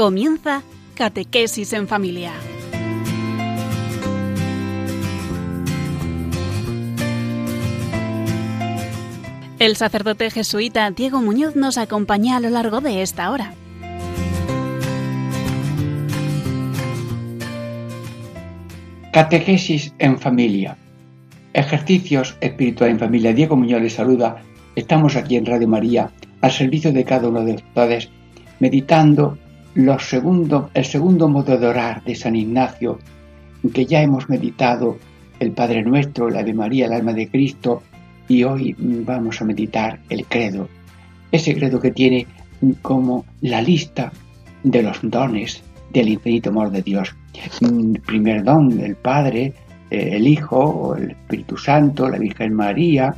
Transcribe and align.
Comienza 0.00 0.62
Catequesis 0.94 1.74
en 1.74 1.86
Familia. 1.86 2.32
El 9.58 9.76
sacerdote 9.76 10.30
jesuita 10.30 10.90
Diego 10.90 11.20
Muñoz 11.20 11.54
nos 11.54 11.76
acompaña 11.76 12.38
a 12.38 12.40
lo 12.40 12.48
largo 12.48 12.80
de 12.80 13.02
esta 13.02 13.30
hora. 13.30 13.52
Catequesis 19.12 19.92
en 19.98 20.18
familia. 20.18 20.78
Ejercicios 21.52 22.38
espirituales 22.40 22.94
en 22.94 23.00
familia. 23.00 23.34
Diego 23.34 23.54
Muñoz 23.54 23.82
les 23.82 23.92
saluda. 23.92 24.42
Estamos 24.76 25.14
aquí 25.16 25.36
en 25.36 25.44
Radio 25.44 25.68
María 25.68 26.10
al 26.40 26.52
servicio 26.52 26.90
de 26.90 27.04
cada 27.04 27.28
uno 27.28 27.44
de 27.44 27.56
ustedes, 27.56 28.08
meditando 28.60 29.36
los 29.74 30.04
segundo, 30.04 30.70
el 30.74 30.84
segundo 30.84 31.28
modo 31.28 31.56
de 31.56 31.66
orar 31.66 32.02
de 32.04 32.14
San 32.14 32.36
Ignacio, 32.36 32.98
que 33.72 33.86
ya 33.86 34.02
hemos 34.02 34.28
meditado 34.28 34.96
el 35.38 35.52
Padre 35.52 35.82
Nuestro, 35.82 36.28
la 36.28 36.42
de 36.42 36.54
María, 36.54 36.86
el 36.86 36.92
alma 36.92 37.12
de 37.12 37.28
Cristo, 37.28 37.82
y 38.28 38.44
hoy 38.44 38.74
vamos 38.78 39.40
a 39.40 39.44
meditar 39.44 40.00
el 40.08 40.24
credo. 40.26 40.68
Ese 41.32 41.54
credo 41.54 41.80
que 41.80 41.90
tiene 41.90 42.26
como 42.82 43.24
la 43.40 43.62
lista 43.62 44.12
de 44.62 44.82
los 44.82 44.98
dones 45.02 45.62
del 45.92 46.08
infinito 46.08 46.50
amor 46.50 46.70
de 46.70 46.82
Dios. 46.82 47.14
primer 48.06 48.44
don, 48.44 48.80
el 48.80 48.96
Padre, 48.96 49.52
eh, 49.90 50.10
el 50.12 50.26
Hijo, 50.26 50.94
el 50.96 51.10
Espíritu 51.10 51.56
Santo, 51.56 52.08
la 52.08 52.18
Virgen 52.18 52.54
María, 52.54 53.14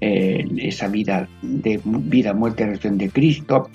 eh, 0.00 0.46
esa 0.58 0.88
vida 0.88 1.28
de 1.42 1.80
vida, 1.84 2.34
muerte 2.34 2.62
y 2.62 2.66
resurrección 2.66 2.98
de 2.98 3.10
Cristo, 3.10 3.70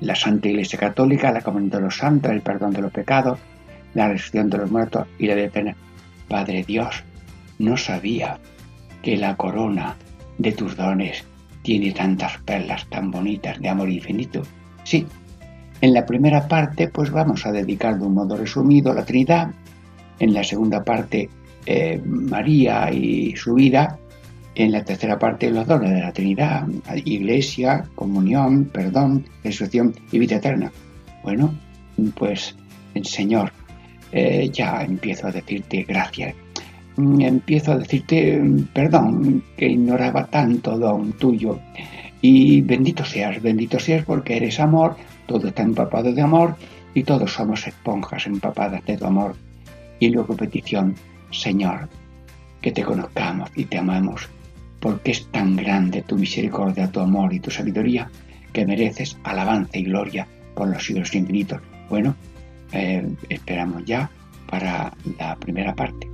la 0.00 0.14
Santa 0.14 0.48
Iglesia 0.48 0.78
Católica, 0.78 1.32
la 1.32 1.42
comunión 1.42 1.70
de 1.70 1.80
los 1.80 1.96
santos, 1.96 2.32
el 2.32 2.40
perdón 2.40 2.72
de 2.72 2.82
los 2.82 2.92
pecados, 2.92 3.38
la 3.94 4.08
resurrección 4.08 4.50
de 4.50 4.58
los 4.58 4.70
muertos 4.70 5.06
y 5.18 5.26
la 5.26 5.34
de 5.34 5.44
eterna. 5.44 5.76
Padre 6.28 6.64
Dios, 6.66 7.04
no 7.58 7.76
sabía 7.76 8.38
que 9.02 9.16
la 9.16 9.36
corona 9.36 9.96
de 10.38 10.52
tus 10.52 10.76
dones 10.76 11.24
tiene 11.62 11.92
tantas 11.92 12.38
perlas 12.38 12.86
tan 12.88 13.10
bonitas 13.10 13.60
de 13.60 13.68
amor 13.68 13.88
infinito. 13.88 14.42
Sí, 14.84 15.06
en 15.80 15.92
la 15.92 16.06
primera 16.06 16.48
parte 16.48 16.88
pues 16.88 17.10
vamos 17.10 17.44
a 17.46 17.52
dedicar 17.52 17.98
de 17.98 18.06
un 18.06 18.14
modo 18.14 18.36
resumido 18.36 18.94
la 18.94 19.04
Trinidad, 19.04 19.50
en 20.18 20.32
la 20.32 20.44
segunda 20.44 20.82
parte 20.82 21.28
eh, 21.66 22.00
María 22.04 22.90
y 22.92 23.34
su 23.36 23.54
vida, 23.54 23.98
en 24.56 24.72
la 24.72 24.82
tercera 24.82 25.18
parte 25.18 25.50
los 25.50 25.66
dones 25.66 25.90
de 25.90 26.00
la 26.00 26.12
Trinidad, 26.12 26.66
iglesia, 27.04 27.84
comunión, 27.94 28.64
perdón, 28.64 29.26
resurrección 29.44 29.94
y 30.10 30.18
vida 30.18 30.36
eterna. 30.36 30.72
Bueno, 31.22 31.54
pues 32.14 32.56
Señor, 33.02 33.52
eh, 34.12 34.48
ya 34.50 34.82
empiezo 34.82 35.26
a 35.26 35.32
decirte 35.32 35.82
gracias. 35.82 36.34
Empiezo 36.96 37.72
a 37.72 37.78
decirte 37.78 38.40
perdón, 38.72 39.44
que 39.58 39.68
ignoraba 39.68 40.24
tanto 40.26 40.78
don 40.78 41.12
tuyo. 41.12 41.58
Y 42.22 42.62
bendito 42.62 43.04
seas, 43.04 43.42
bendito 43.42 43.78
seas 43.78 44.06
porque 44.06 44.38
eres 44.38 44.58
amor, 44.58 44.96
todo 45.26 45.48
está 45.48 45.62
empapado 45.62 46.14
de 46.14 46.22
amor 46.22 46.56
y 46.94 47.04
todos 47.04 47.30
somos 47.30 47.66
esponjas 47.66 48.26
empapadas 48.26 48.82
de 48.86 48.96
tu 48.96 49.04
amor. 49.04 49.36
Y 50.00 50.08
luego 50.08 50.34
petición, 50.34 50.94
Señor, 51.30 51.90
que 52.62 52.72
te 52.72 52.82
conozcamos 52.82 53.50
y 53.54 53.66
te 53.66 53.76
amamos 53.76 54.30
porque 54.86 55.10
es 55.10 55.26
tan 55.32 55.56
grande 55.56 56.02
tu 56.02 56.16
misericordia, 56.16 56.92
tu 56.92 57.00
amor 57.00 57.34
y 57.34 57.40
tu 57.40 57.50
sabiduría, 57.50 58.08
que 58.52 58.64
mereces 58.64 59.18
alabanza 59.24 59.78
y 59.78 59.82
gloria 59.82 60.28
por 60.54 60.68
los 60.68 60.84
siglos 60.84 61.12
infinitos. 61.12 61.60
Bueno, 61.90 62.14
eh, 62.70 63.04
esperamos 63.28 63.84
ya 63.84 64.08
para 64.48 64.94
la 65.18 65.34
primera 65.34 65.74
parte. 65.74 66.08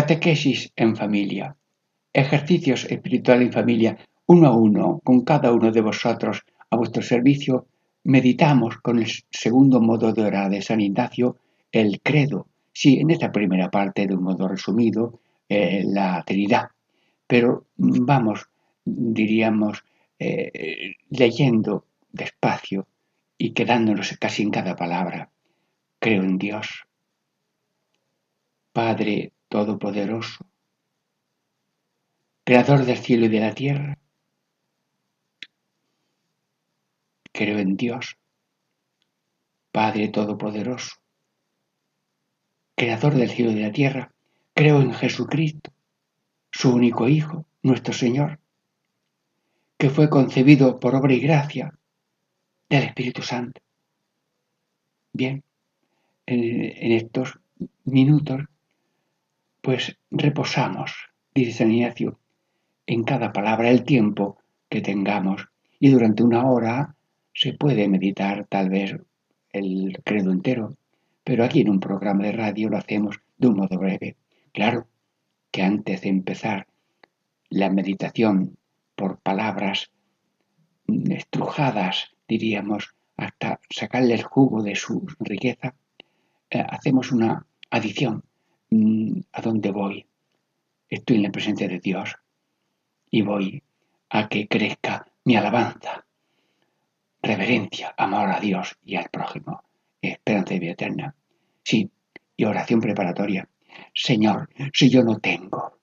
Catequesis 0.00 0.72
en 0.76 0.96
familia. 0.96 1.54
Ejercicios 2.10 2.86
espirituales 2.86 3.48
en 3.48 3.52
familia, 3.52 3.98
uno 4.24 4.48
a 4.48 4.56
uno, 4.56 4.98
con 5.04 5.26
cada 5.26 5.52
uno 5.52 5.70
de 5.70 5.82
vosotros 5.82 6.40
a 6.70 6.76
vuestro 6.78 7.02
servicio. 7.02 7.66
Meditamos 8.04 8.78
con 8.78 8.98
el 8.98 9.08
segundo 9.30 9.78
modo 9.78 10.10
de 10.14 10.22
orar 10.22 10.50
de 10.50 10.62
San 10.62 10.80
Ignacio, 10.80 11.36
el 11.70 12.00
credo. 12.00 12.46
Sí, 12.72 12.98
en 12.98 13.10
esta 13.10 13.30
primera 13.30 13.70
parte, 13.70 14.06
de 14.06 14.14
un 14.14 14.22
modo 14.22 14.48
resumido, 14.48 15.20
eh, 15.46 15.82
la 15.84 16.24
Trinidad. 16.26 16.70
Pero 17.26 17.66
vamos, 17.76 18.48
diríamos, 18.82 19.84
eh, 20.18 20.94
leyendo 21.10 21.84
despacio 22.10 22.86
y 23.36 23.50
quedándonos 23.50 24.16
casi 24.18 24.44
en 24.44 24.50
cada 24.50 24.74
palabra. 24.74 25.28
Creo 25.98 26.22
en 26.22 26.38
Dios, 26.38 26.86
Padre 28.72 29.32
Todopoderoso, 29.50 30.46
Creador 32.44 32.84
del 32.84 32.98
cielo 32.98 33.26
y 33.26 33.28
de 33.28 33.40
la 33.40 33.52
tierra. 33.52 33.98
Creo 37.32 37.58
en 37.58 37.76
Dios, 37.76 38.16
Padre 39.72 40.08
Todopoderoso, 40.08 40.96
Creador 42.76 43.14
del 43.14 43.28
cielo 43.28 43.50
y 43.50 43.54
de 43.56 43.62
la 43.62 43.72
tierra. 43.72 44.14
Creo 44.54 44.80
en 44.80 44.92
Jesucristo, 44.94 45.72
su 46.52 46.72
único 46.72 47.08
Hijo, 47.08 47.44
nuestro 47.62 47.92
Señor, 47.92 48.38
que 49.76 49.90
fue 49.90 50.08
concebido 50.08 50.78
por 50.78 50.94
obra 50.94 51.12
y 51.12 51.18
gracia 51.18 51.76
del 52.68 52.84
Espíritu 52.84 53.22
Santo. 53.22 53.60
Bien, 55.12 55.42
en, 56.26 56.92
estos 56.92 57.40
minutos 57.82 58.42
pues 59.60 59.98
reposamos, 60.10 60.92
dice 61.34 61.52
San 61.52 61.70
Ignacio, 61.70 62.18
en 62.86 63.04
cada 63.04 63.32
palabra 63.32 63.70
el 63.70 63.84
tiempo 63.84 64.38
que 64.68 64.80
tengamos. 64.80 65.48
Y 65.78 65.90
durante 65.90 66.22
una 66.22 66.46
hora 66.46 66.94
se 67.34 67.52
puede 67.54 67.88
meditar 67.88 68.46
tal 68.48 68.68
vez 68.70 68.96
el 69.52 70.00
credo 70.04 70.32
entero, 70.32 70.76
pero 71.24 71.44
aquí 71.44 71.60
en 71.60 71.70
un 71.70 71.80
programa 71.80 72.24
de 72.24 72.32
radio 72.32 72.68
lo 72.68 72.76
hacemos 72.76 73.20
de 73.38 73.48
un 73.48 73.56
modo 73.56 73.78
breve. 73.78 74.16
Claro 74.52 74.86
que 75.50 75.62
antes 75.62 76.02
de 76.02 76.08
empezar 76.08 76.66
la 77.48 77.70
meditación 77.70 78.56
por 78.94 79.18
palabras 79.18 79.90
estrujadas, 80.86 82.10
diríamos, 82.28 82.94
hasta 83.16 83.60
sacarle 83.70 84.14
el 84.14 84.22
jugo 84.22 84.62
de 84.62 84.74
su 84.74 85.06
riqueza, 85.18 85.74
eh, 86.50 86.64
hacemos 86.68 87.12
una 87.12 87.46
adición 87.70 88.24
a 89.32 89.42
dónde 89.42 89.70
voy. 89.70 90.06
Estoy 90.88 91.16
en 91.16 91.24
la 91.24 91.30
presencia 91.30 91.68
de 91.68 91.80
Dios 91.80 92.16
y 93.10 93.22
voy 93.22 93.62
a 94.10 94.28
que 94.28 94.46
crezca 94.46 95.06
mi 95.24 95.36
alabanza, 95.36 96.04
reverencia, 97.22 97.94
amor 97.96 98.30
a 98.30 98.40
Dios 98.40 98.76
y 98.84 98.96
al 98.96 99.08
prójimo, 99.10 99.62
esperanza 100.00 100.54
de 100.54 100.60
vida 100.60 100.72
eterna. 100.72 101.14
Sí, 101.62 101.90
y 102.36 102.44
oración 102.44 102.80
preparatoria. 102.80 103.48
Señor, 103.94 104.48
si 104.72 104.88
yo 104.88 105.02
no 105.02 105.18
tengo, 105.18 105.78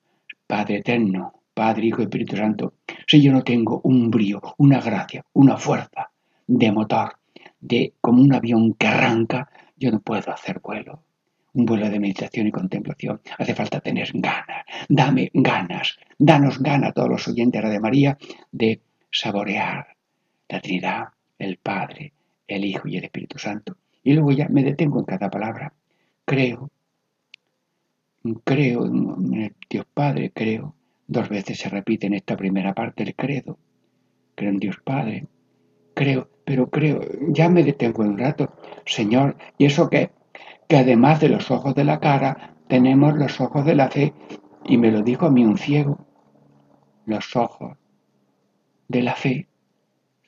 Padre 0.46 0.78
eterno, 0.78 1.42
Padre, 1.54 1.86
Hijo 1.86 2.00
y 2.00 2.04
Espíritu 2.04 2.36
Santo, 2.36 2.74
si 3.06 3.22
yo 3.22 3.32
no 3.32 3.42
tengo 3.42 3.80
un 3.84 4.10
brío, 4.10 4.40
una 4.58 4.80
gracia, 4.80 5.24
una 5.34 5.56
fuerza 5.56 6.10
de 6.46 6.72
motor, 6.72 7.18
de 7.60 7.94
como 8.00 8.22
un 8.22 8.32
avión 8.32 8.74
que 8.74 8.86
arranca, 8.86 9.50
yo 9.76 9.90
no 9.90 10.00
puedo 10.00 10.32
hacer 10.32 10.60
vuelo 10.60 11.02
un 11.58 11.66
vuelo 11.66 11.90
de 11.90 11.98
meditación 11.98 12.46
y 12.46 12.52
contemplación. 12.52 13.20
Hace 13.36 13.52
falta 13.52 13.80
tener 13.80 14.08
ganas. 14.14 14.64
Dame 14.88 15.30
ganas. 15.34 15.98
Danos 16.16 16.60
ganas 16.60 16.90
a 16.90 16.92
todos 16.92 17.08
los 17.08 17.26
oyentes 17.26 17.68
de 17.68 17.80
María 17.80 18.16
de 18.52 18.80
saborear 19.10 19.88
la 20.48 20.60
Trinidad, 20.60 21.08
el 21.36 21.56
Padre, 21.56 22.12
el 22.46 22.64
Hijo 22.64 22.86
y 22.86 22.96
el 22.96 23.04
Espíritu 23.04 23.38
Santo. 23.38 23.76
Y 24.04 24.12
luego 24.12 24.30
ya 24.30 24.48
me 24.48 24.62
detengo 24.62 25.00
en 25.00 25.04
cada 25.04 25.28
palabra. 25.30 25.72
creo, 26.24 26.70
creo 28.44 28.86
en 28.86 29.56
Dios 29.68 29.86
Padre, 29.92 30.30
creo. 30.32 30.76
Dos 31.08 31.28
veces 31.28 31.58
se 31.58 31.68
repite 31.68 32.06
en 32.06 32.14
esta 32.14 32.36
primera 32.36 32.72
parte 32.72 33.02
el 33.02 33.16
credo. 33.16 33.58
Creo 34.36 34.50
en 34.50 34.58
Dios 34.58 34.76
Padre, 34.84 35.26
creo, 35.94 36.30
pero 36.44 36.70
creo, 36.70 37.00
ya 37.30 37.48
me 37.48 37.64
detengo 37.64 38.02
un 38.04 38.16
rato, 38.16 38.54
Señor, 38.86 39.36
¿y 39.58 39.64
eso 39.64 39.90
qué? 39.90 40.10
Que 40.68 40.76
además 40.76 41.20
de 41.20 41.30
los 41.30 41.50
ojos 41.50 41.74
de 41.74 41.84
la 41.84 41.98
cara, 41.98 42.54
tenemos 42.68 43.16
los 43.16 43.40
ojos 43.40 43.64
de 43.64 43.74
la 43.74 43.90
fe, 43.90 44.12
y 44.64 44.76
me 44.76 44.90
lo 44.90 45.02
dijo 45.02 45.26
a 45.26 45.30
mí 45.30 45.44
un 45.44 45.58
ciego, 45.58 46.06
los 47.06 47.34
ojos 47.36 47.76
de 48.86 49.02
la 49.02 49.14
fe 49.14 49.48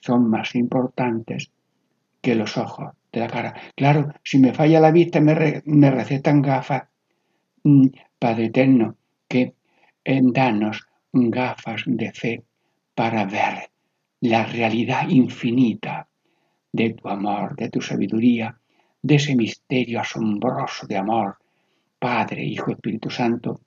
son 0.00 0.30
más 0.30 0.54
importantes 0.54 1.50
que 2.22 2.34
los 2.34 2.56
ojos 2.56 2.94
de 3.12 3.20
la 3.20 3.28
cara. 3.28 3.54
Claro, 3.76 4.12
si 4.24 4.38
me 4.38 4.52
falla 4.52 4.80
la 4.80 4.90
vista, 4.90 5.20
me, 5.20 5.62
me 5.64 5.90
recetan 5.90 6.42
gafas. 6.42 6.84
Mm, 7.64 7.88
Padre 8.18 8.46
Eterno, 8.46 8.96
que 9.28 9.54
en 10.04 10.32
danos 10.32 10.86
gafas 11.12 11.82
de 11.86 12.12
fe 12.12 12.42
para 12.94 13.24
ver 13.24 13.70
la 14.20 14.44
realidad 14.44 15.08
infinita 15.08 16.08
de 16.72 16.90
tu 16.90 17.08
amor, 17.08 17.56
de 17.56 17.70
tu 17.70 17.80
sabiduría, 17.80 18.59
de 19.02 19.14
ese 19.16 19.34
misterio 19.34 20.00
asombroso 20.00 20.86
de 20.86 20.96
amor, 20.96 21.38
Padre, 21.98 22.44
Hijo, 22.44 22.70
Espíritu 22.70 23.10
Santo, 23.10 23.60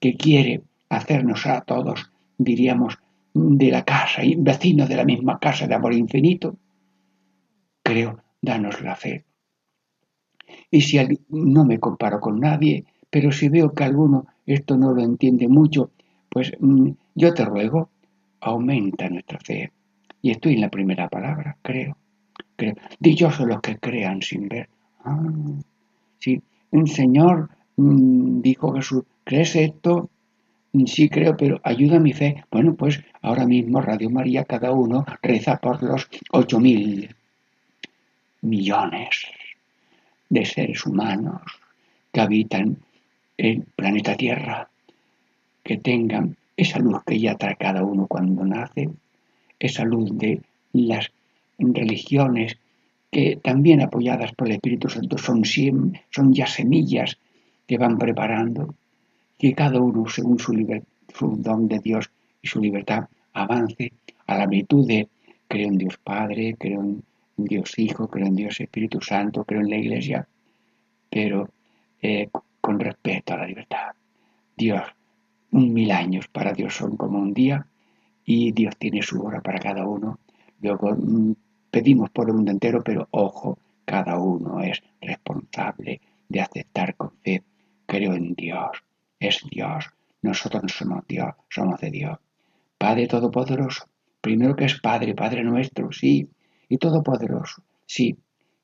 que 0.00 0.16
quiere 0.16 0.62
hacernos 0.88 1.46
a 1.46 1.60
todos, 1.62 2.10
diríamos, 2.38 2.98
de 3.32 3.70
la 3.70 3.84
casa, 3.84 4.22
vecinos 4.38 4.88
de 4.88 4.96
la 4.96 5.04
misma 5.04 5.38
casa 5.38 5.66
de 5.66 5.74
amor 5.74 5.92
infinito. 5.94 6.56
Creo, 7.82 8.22
danos 8.40 8.80
la 8.80 8.94
fe. 8.94 9.24
Y 10.70 10.82
si 10.82 10.98
no 11.28 11.64
me 11.64 11.80
comparo 11.80 12.20
con 12.20 12.38
nadie, 12.40 12.84
pero 13.10 13.32
si 13.32 13.48
veo 13.48 13.74
que 13.74 13.84
alguno 13.84 14.26
esto 14.46 14.76
no 14.76 14.92
lo 14.92 15.02
entiende 15.02 15.48
mucho, 15.48 15.90
pues 16.28 16.52
mm, 16.60 16.90
yo 17.14 17.34
te 17.34 17.44
ruego, 17.44 17.90
aumenta 18.40 19.08
nuestra 19.08 19.38
fe. 19.40 19.72
Y 20.20 20.30
estoy 20.30 20.54
en 20.54 20.60
la 20.62 20.70
primera 20.70 21.08
palabra, 21.08 21.56
creo. 21.62 21.96
creo. 22.56 22.74
Dichosos 22.98 23.46
los 23.46 23.60
que 23.60 23.78
crean 23.78 24.22
sin 24.22 24.48
ver. 24.48 24.68
Sí, 26.18 26.40
un 26.70 26.86
Señor, 26.86 27.50
mm, 27.76 28.40
dijo 28.40 28.72
Jesús, 28.74 29.04
¿crees 29.24 29.54
esto? 29.56 30.10
Mm, 30.72 30.86
sí 30.86 31.08
creo, 31.08 31.36
pero 31.36 31.60
ayuda 31.62 31.96
a 31.96 32.00
mi 32.00 32.12
fe. 32.12 32.44
Bueno, 32.50 32.74
pues 32.74 33.02
ahora 33.22 33.46
mismo 33.46 33.80
Radio 33.80 34.10
María, 34.10 34.44
cada 34.44 34.72
uno 34.72 35.04
reza 35.22 35.58
por 35.58 35.82
los 35.82 36.08
ocho 36.30 36.60
mil 36.60 37.14
millones 38.42 39.26
de 40.28 40.44
seres 40.44 40.84
humanos 40.86 41.42
que 42.12 42.20
habitan 42.20 42.78
el 43.36 43.62
planeta 43.76 44.16
Tierra, 44.16 44.68
que 45.62 45.76
tengan 45.78 46.36
esa 46.56 46.78
luz 46.78 47.02
que 47.04 47.18
ya 47.18 47.34
trae 47.36 47.56
cada 47.56 47.82
uno 47.82 48.06
cuando 48.06 48.44
nace, 48.44 48.90
esa 49.58 49.84
luz 49.84 50.16
de 50.16 50.40
las 50.72 51.10
religiones 51.58 52.58
que 53.14 53.36
también 53.36 53.80
apoyadas 53.80 54.32
por 54.32 54.48
el 54.48 54.54
Espíritu 54.54 54.88
Santo 54.88 55.18
son, 55.18 55.44
ya 56.32 56.46
semillas 56.48 57.16
que 57.64 57.78
van 57.78 57.96
preparando, 57.96 58.74
que 59.38 59.54
cada 59.54 59.80
uno 59.80 60.08
según 60.08 60.40
su, 60.40 60.52
su 61.16 61.36
don 61.36 61.68
de 61.68 61.78
Dios 61.78 62.10
y 62.42 62.48
su 62.48 62.60
libertad 62.60 63.04
avance 63.32 63.92
a 64.26 64.36
la 64.36 64.48
virtud 64.48 64.88
de 64.88 65.06
creo 65.46 65.68
en 65.68 65.78
Dios 65.78 65.96
Padre, 66.02 66.56
creo 66.58 66.80
en 66.80 67.04
Dios 67.36 67.78
Hijo, 67.78 68.08
creo 68.08 68.26
en 68.26 68.34
Dios 68.34 68.58
Espíritu 68.58 69.00
Santo, 69.00 69.44
creo 69.44 69.60
en 69.60 69.70
la 69.70 69.76
Iglesia, 69.76 70.26
pero 71.08 71.48
eh, 72.02 72.28
con 72.60 72.80
respeto 72.80 73.34
a 73.34 73.36
la 73.36 73.46
libertad. 73.46 73.92
Dios, 74.56 74.82
un 75.52 75.72
mil 75.72 75.92
años 75.92 76.26
para 76.26 76.52
Dios 76.52 76.74
son 76.74 76.96
como 76.96 77.20
un 77.20 77.32
día 77.32 77.64
y 78.24 78.50
Dios 78.50 78.76
tiene 78.76 79.02
su 79.02 79.22
hora 79.22 79.40
para 79.40 79.60
cada 79.60 79.86
uno. 79.86 80.18
Luego 80.60 80.96
mm, 80.96 81.34
pedimos 81.74 82.10
por 82.10 82.28
el 82.28 82.36
mundo 82.36 82.52
entero, 82.52 82.84
pero 82.84 83.08
ojo, 83.10 83.58
cada 83.84 84.16
uno 84.16 84.60
es 84.60 84.80
responsable 85.00 86.00
de 86.28 86.40
aceptar 86.40 86.94
con 86.94 87.10
fe. 87.24 87.42
Creo 87.84 88.14
en 88.14 88.34
Dios, 88.34 88.70
es 89.18 89.40
Dios. 89.50 89.86
Nosotros 90.22 90.62
no 90.62 90.68
somos 90.68 91.04
Dios, 91.08 91.34
somos 91.48 91.80
de 91.80 91.90
Dios. 91.90 92.18
Padre 92.78 93.08
Todopoderoso, 93.08 93.86
primero 94.20 94.54
que 94.54 94.66
es 94.66 94.80
Padre, 94.80 95.16
Padre 95.16 95.42
nuestro, 95.42 95.90
sí, 95.90 96.28
y 96.68 96.78
Todopoderoso, 96.78 97.64
sí, 97.86 98.18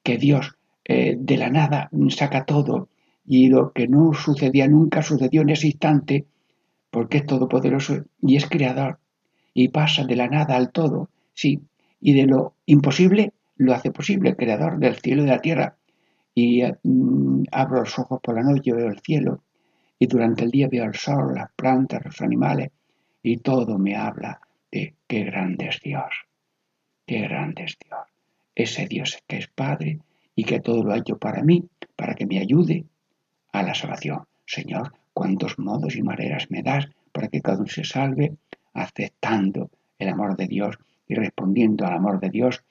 que 0.04 0.16
Dios 0.16 0.54
eh, 0.84 1.16
de 1.18 1.36
la 1.36 1.50
nada 1.50 1.90
saca 2.10 2.44
todo 2.44 2.90
y 3.26 3.48
lo 3.48 3.72
que 3.72 3.88
no 3.88 4.12
sucedía 4.12 4.68
nunca 4.68 5.02
sucedió 5.02 5.42
en 5.42 5.50
ese 5.50 5.66
instante 5.66 6.26
porque 6.92 7.18
es 7.18 7.26
todopoderoso 7.26 8.04
y 8.22 8.36
es 8.36 8.48
creador 8.48 9.00
y 9.52 9.68
pasa 9.68 10.04
de 10.04 10.14
la 10.14 10.28
nada 10.28 10.54
al 10.54 10.70
todo, 10.70 11.10
sí, 11.34 11.60
y 12.00 12.14
de 12.14 12.26
lo 12.26 12.54
imposible 12.70 13.32
lo 13.56 13.74
hace 13.74 13.90
posible, 13.90 14.36
creador 14.36 14.78
del 14.78 14.96
cielo 14.96 15.22
y 15.22 15.26
de 15.26 15.30
la 15.32 15.40
tierra. 15.40 15.76
Y 16.34 16.62
mm, 16.62 17.44
abro 17.50 17.80
los 17.80 17.98
ojos 17.98 18.20
por 18.22 18.36
la 18.36 18.42
noche, 18.42 18.72
veo 18.72 18.88
el 18.88 19.00
cielo, 19.00 19.42
y 19.98 20.06
durante 20.06 20.44
el 20.44 20.50
día 20.50 20.68
veo 20.68 20.84
el 20.84 20.94
sol, 20.94 21.34
las 21.34 21.50
plantas, 21.52 22.04
los 22.04 22.20
animales, 22.22 22.70
y 23.22 23.38
todo 23.38 23.78
me 23.78 23.96
habla 23.96 24.40
de 24.70 24.94
qué 25.06 25.24
grande 25.24 25.66
es 25.66 25.80
Dios, 25.82 26.10
qué 27.06 27.20
grande 27.22 27.64
es 27.64 27.76
Dios. 27.84 28.00
Ese 28.54 28.86
Dios 28.86 29.18
que 29.26 29.38
es 29.38 29.48
Padre 29.48 29.98
y 30.34 30.44
que 30.44 30.60
todo 30.60 30.82
lo 30.82 30.92
ha 30.92 30.98
hecho 30.98 31.18
para 31.18 31.42
mí, 31.42 31.68
para 31.96 32.14
que 32.14 32.26
me 32.26 32.38
ayude 32.38 32.84
a 33.52 33.62
la 33.62 33.74
salvación. 33.74 34.24
Señor, 34.46 34.94
cuántos 35.12 35.58
modos 35.58 35.96
y 35.96 36.02
maneras 36.02 36.50
me 36.50 36.62
das 36.62 36.88
para 37.12 37.28
que 37.28 37.40
cada 37.40 37.58
uno 37.58 37.66
se 37.66 37.84
salve, 37.84 38.36
aceptando 38.72 39.70
el 39.98 40.08
amor 40.08 40.36
de 40.36 40.46
Dios 40.46 40.78
y 41.10 41.14
respondiendo 41.14 41.84
al 41.84 41.94
amor 41.94 42.20
de 42.20 42.30
Dios, 42.30 42.62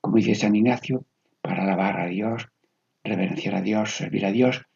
como 0.00 0.16
dice 0.16 0.34
San 0.34 0.56
Ignacio, 0.56 1.04
para 1.40 1.62
alabar 1.62 2.00
a 2.00 2.06
Dios, 2.06 2.48
reverenciar 3.04 3.54
a 3.54 3.62
Dios, 3.62 3.94
servir 3.94 4.26
a 4.26 4.32
Dios, 4.32 4.66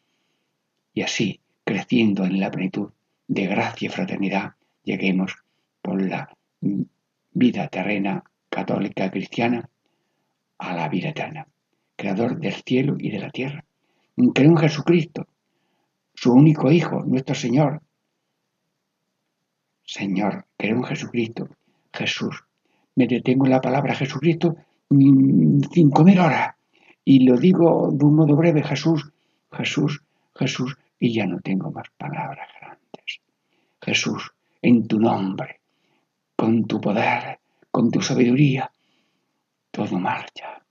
y 0.93 1.01
así, 1.01 1.41
creciendo 1.65 2.23
en 2.23 2.39
la 2.39 2.49
plenitud 2.49 2.91
de 3.27 3.45
gracia 3.47 3.87
y 3.87 3.89
fraternidad, 3.89 4.53
lleguemos 4.85 5.35
por 5.81 6.01
la 6.01 6.33
vida 7.33 7.67
terrena 7.67 8.23
católica 8.49 9.11
cristiana 9.11 9.69
a 10.57 10.73
la 10.73 10.87
vida 10.87 11.09
eterna, 11.09 11.45
creador 11.97 12.39
del 12.39 12.53
cielo 12.53 12.95
y 12.97 13.11
de 13.11 13.19
la 13.19 13.31
tierra. 13.31 13.65
Creo 14.33 14.51
en 14.51 14.57
Jesucristo, 14.57 15.27
su 16.13 16.31
único 16.31 16.71
Hijo, 16.71 17.03
nuestro 17.03 17.35
Señor. 17.35 17.81
Señor, 19.83 20.45
creo 20.55 20.77
en 20.77 20.83
Jesucristo, 20.85 21.49
Jesús. 21.91 22.45
Me 22.95 23.07
detengo 23.07 23.45
en 23.45 23.51
la 23.51 23.61
palabra 23.61 23.95
Jesucristo 23.95 24.55
cinco 24.89 26.03
mil 26.03 26.19
horas 26.19 26.55
y 27.05 27.25
lo 27.25 27.37
digo 27.37 27.91
de 27.91 28.05
un 28.05 28.15
modo 28.15 28.35
breve, 28.35 28.63
Jesús, 28.63 29.11
Jesús, 29.51 30.03
Jesús, 30.35 30.77
y 30.99 31.13
ya 31.13 31.25
no 31.25 31.39
tengo 31.39 31.71
más 31.71 31.87
palabras 31.97 32.47
grandes. 32.59 33.21
Jesús, 33.81 34.31
en 34.61 34.87
tu 34.87 34.99
nombre, 34.99 35.59
con 36.35 36.65
tu 36.65 36.79
poder, 36.79 37.39
con 37.71 37.89
tu 37.89 38.01
sabiduría, 38.01 38.71
todo 39.71 39.97
marcha. 39.99 40.61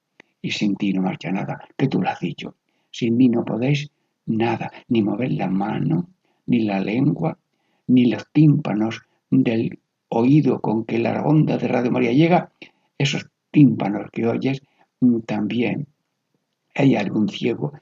Y 0.41 0.51
sin 0.51 0.77
ti 0.77 0.93
no 0.93 1.03
marcha 1.03 1.31
nada, 1.31 1.67
que 1.77 1.89
tú 1.89 2.01
lo 2.01 2.09
has 2.09 2.21
dicho. 2.21 2.55
Sin 2.91 3.17
mí 3.17 3.29
no 3.29 3.45
podéis 3.45 3.91
nada, 4.27 4.71
ni 4.89 5.03
mover 5.03 5.33
la 5.33 5.49
mano, 5.49 6.09
ni 6.47 6.61
la 6.61 6.79
lengua, 6.81 7.37
ni 7.89 8.07
los 8.07 8.31
tímpanos 8.31 9.03
del 9.31 9.79
oído 10.09 10.61
con 10.61 10.85
que 10.85 10.99
la 10.99 11.23
onda 11.23 11.59
de 11.59 11.69
Radio 11.69 11.91
María 11.91 12.13
llega, 12.13 12.53
esos 12.97 13.29
tímpanos 13.51 14.11
que 14.11 14.27
oyes 14.27 14.63
mm, 15.01 15.21
también. 15.21 15.89
Hay 16.75 16.97
algún 16.97 17.29
ciego 17.29 17.73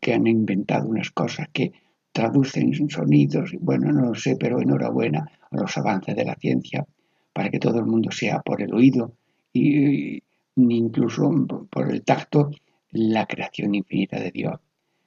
que 0.00 0.14
han 0.14 0.26
inventado 0.26 0.88
unas 0.88 1.10
cosas 1.10 1.48
que 1.52 1.72
traducen 2.12 2.88
sonidos, 2.88 3.52
bueno, 3.60 3.92
no 3.92 4.06
lo 4.06 4.14
sé, 4.14 4.36
pero 4.36 4.60
enhorabuena 4.60 5.30
a 5.50 5.56
los 5.56 5.76
avances 5.76 6.16
de 6.16 6.24
la 6.24 6.34
ciencia 6.34 6.86
para 7.32 7.50
que 7.50 7.58
todo 7.58 7.78
el 7.78 7.86
mundo 7.86 8.10
sea 8.10 8.40
por 8.40 8.62
el 8.62 8.72
oído 8.72 9.12
y, 9.52 10.22
incluso 10.56 11.30
por 11.68 11.90
el 11.90 12.02
tacto 12.02 12.50
la 12.90 13.26
creación 13.26 13.74
infinita 13.74 14.18
de 14.18 14.30
Dios. 14.30 14.58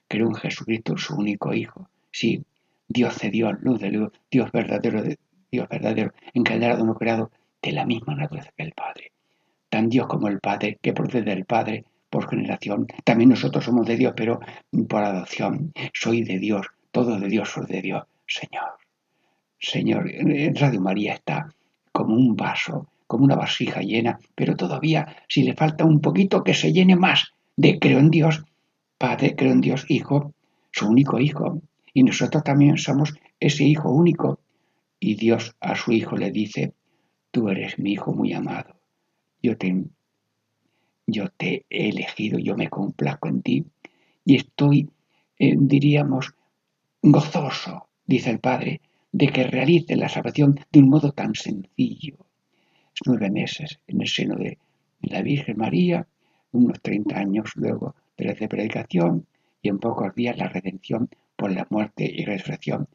Creo 0.07 0.27
en 0.27 0.35
Jesucristo, 0.35 0.97
su 0.97 1.15
único 1.15 1.53
Hijo. 1.53 1.89
Sí, 2.11 2.43
Dios 2.87 3.17
de 3.19 3.31
Dios, 3.31 3.53
luz 3.61 3.79
de 3.79 3.91
luz, 3.91 4.11
Dios 4.29 4.51
verdadero 4.51 5.01
de 5.01 5.17
Dios 5.51 5.67
verdadero, 5.69 6.13
encarnado, 6.33 6.85
no 6.85 6.95
creado, 6.95 7.31
de 7.61 7.71
la 7.71 7.85
misma 7.85 8.15
naturaleza 8.15 8.51
que 8.55 8.63
el 8.63 8.71
Padre. 8.71 9.11
Tan 9.69 9.89
Dios 9.89 10.07
como 10.07 10.27
el 10.27 10.39
Padre, 10.39 10.77
que 10.81 10.93
procede 10.93 11.35
del 11.35 11.45
Padre 11.45 11.85
por 12.09 12.29
generación. 12.29 12.87
También 13.03 13.29
nosotros 13.29 13.65
somos 13.65 13.85
de 13.85 13.97
Dios, 13.97 14.13
pero 14.15 14.39
por 14.87 15.03
adopción. 15.03 15.71
Soy 15.93 16.23
de 16.23 16.39
Dios, 16.39 16.67
todo 16.91 17.19
de 17.19 17.27
Dios, 17.27 17.49
soy 17.49 17.65
de 17.67 17.81
Dios. 17.81 18.03
Señor, 18.25 18.79
Señor, 19.59 20.09
Radio 20.55 20.81
María 20.81 21.13
está 21.13 21.53
como 21.91 22.15
un 22.15 22.35
vaso, 22.35 22.87
como 23.07 23.25
una 23.25 23.35
vasija 23.35 23.81
llena, 23.81 24.19
pero 24.35 24.55
todavía 24.55 25.17
si 25.27 25.43
le 25.43 25.55
falta 25.55 25.83
un 25.83 25.99
poquito 25.99 26.43
que 26.43 26.53
se 26.53 26.71
llene 26.71 26.95
más 26.95 27.33
de 27.57 27.77
creo 27.77 27.99
en 27.99 28.09
Dios, 28.09 28.43
Padre, 28.97 29.35
creo 29.35 29.51
en 29.51 29.61
Dios, 29.61 29.85
Hijo, 29.89 30.33
su 30.71 30.87
único 30.87 31.19
hijo. 31.19 31.61
Y 31.93 32.03
nosotros 32.03 32.43
también 32.43 32.77
somos 32.77 33.13
ese 33.39 33.63
hijo 33.63 33.89
único. 33.89 34.39
Y 34.99 35.15
Dios 35.15 35.55
a 35.59 35.75
su 35.75 35.91
hijo 35.91 36.17
le 36.17 36.31
dice, 36.31 36.73
tú 37.31 37.49
eres 37.49 37.79
mi 37.79 37.93
hijo 37.93 38.13
muy 38.13 38.33
amado. 38.33 38.75
Yo 39.41 39.57
te, 39.57 39.85
yo 41.07 41.29
te 41.29 41.65
he 41.69 41.89
elegido, 41.89 42.39
yo 42.39 42.55
me 42.55 42.69
complazco 42.69 43.27
en 43.27 43.41
ti. 43.41 43.65
Y 44.25 44.35
estoy, 44.35 44.89
eh, 45.37 45.55
diríamos, 45.57 46.33
gozoso, 47.01 47.87
dice 48.05 48.29
el 48.31 48.39
Padre, 48.39 48.81
de 49.11 49.27
que 49.29 49.45
realice 49.45 49.95
la 49.95 50.09
salvación 50.09 50.59
de 50.71 50.79
un 50.79 50.89
modo 50.89 51.11
tan 51.13 51.33
sencillo. 51.33 52.17
Nueve 53.05 53.29
meses 53.31 53.79
en 53.87 54.01
el 54.01 54.07
seno 54.07 54.35
de 54.35 54.57
la 55.01 55.21
Virgen 55.21 55.57
María, 55.57 56.05
unos 56.51 56.81
30 56.81 57.17
años 57.17 57.51
luego 57.55 57.95
de 58.17 58.25
la 58.25 58.35
predicación 58.35 59.25
y 59.61 59.69
en 59.69 59.79
pocos 59.79 60.13
días 60.15 60.37
la 60.37 60.49
redención 60.49 61.09
por 61.35 61.51
la 61.51 61.65
muerte 61.69 62.03
y 62.03 62.25
resurrección. 62.25 62.87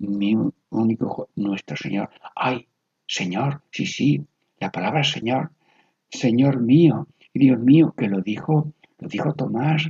Mi 0.00 0.36
único 0.70 1.28
nuestro 1.36 1.76
Señor. 1.76 2.10
¡Ay, 2.34 2.66
Señor! 3.06 3.62
Sí, 3.70 3.86
sí, 3.86 4.26
la 4.58 4.70
palabra 4.70 5.04
Señor, 5.04 5.52
Señor 6.10 6.60
mío 6.60 7.06
Dios 7.32 7.60
mío, 7.60 7.94
que 7.96 8.08
lo 8.08 8.20
dijo, 8.20 8.72
lo 8.98 9.08
dijo 9.08 9.34
Tomás. 9.34 9.88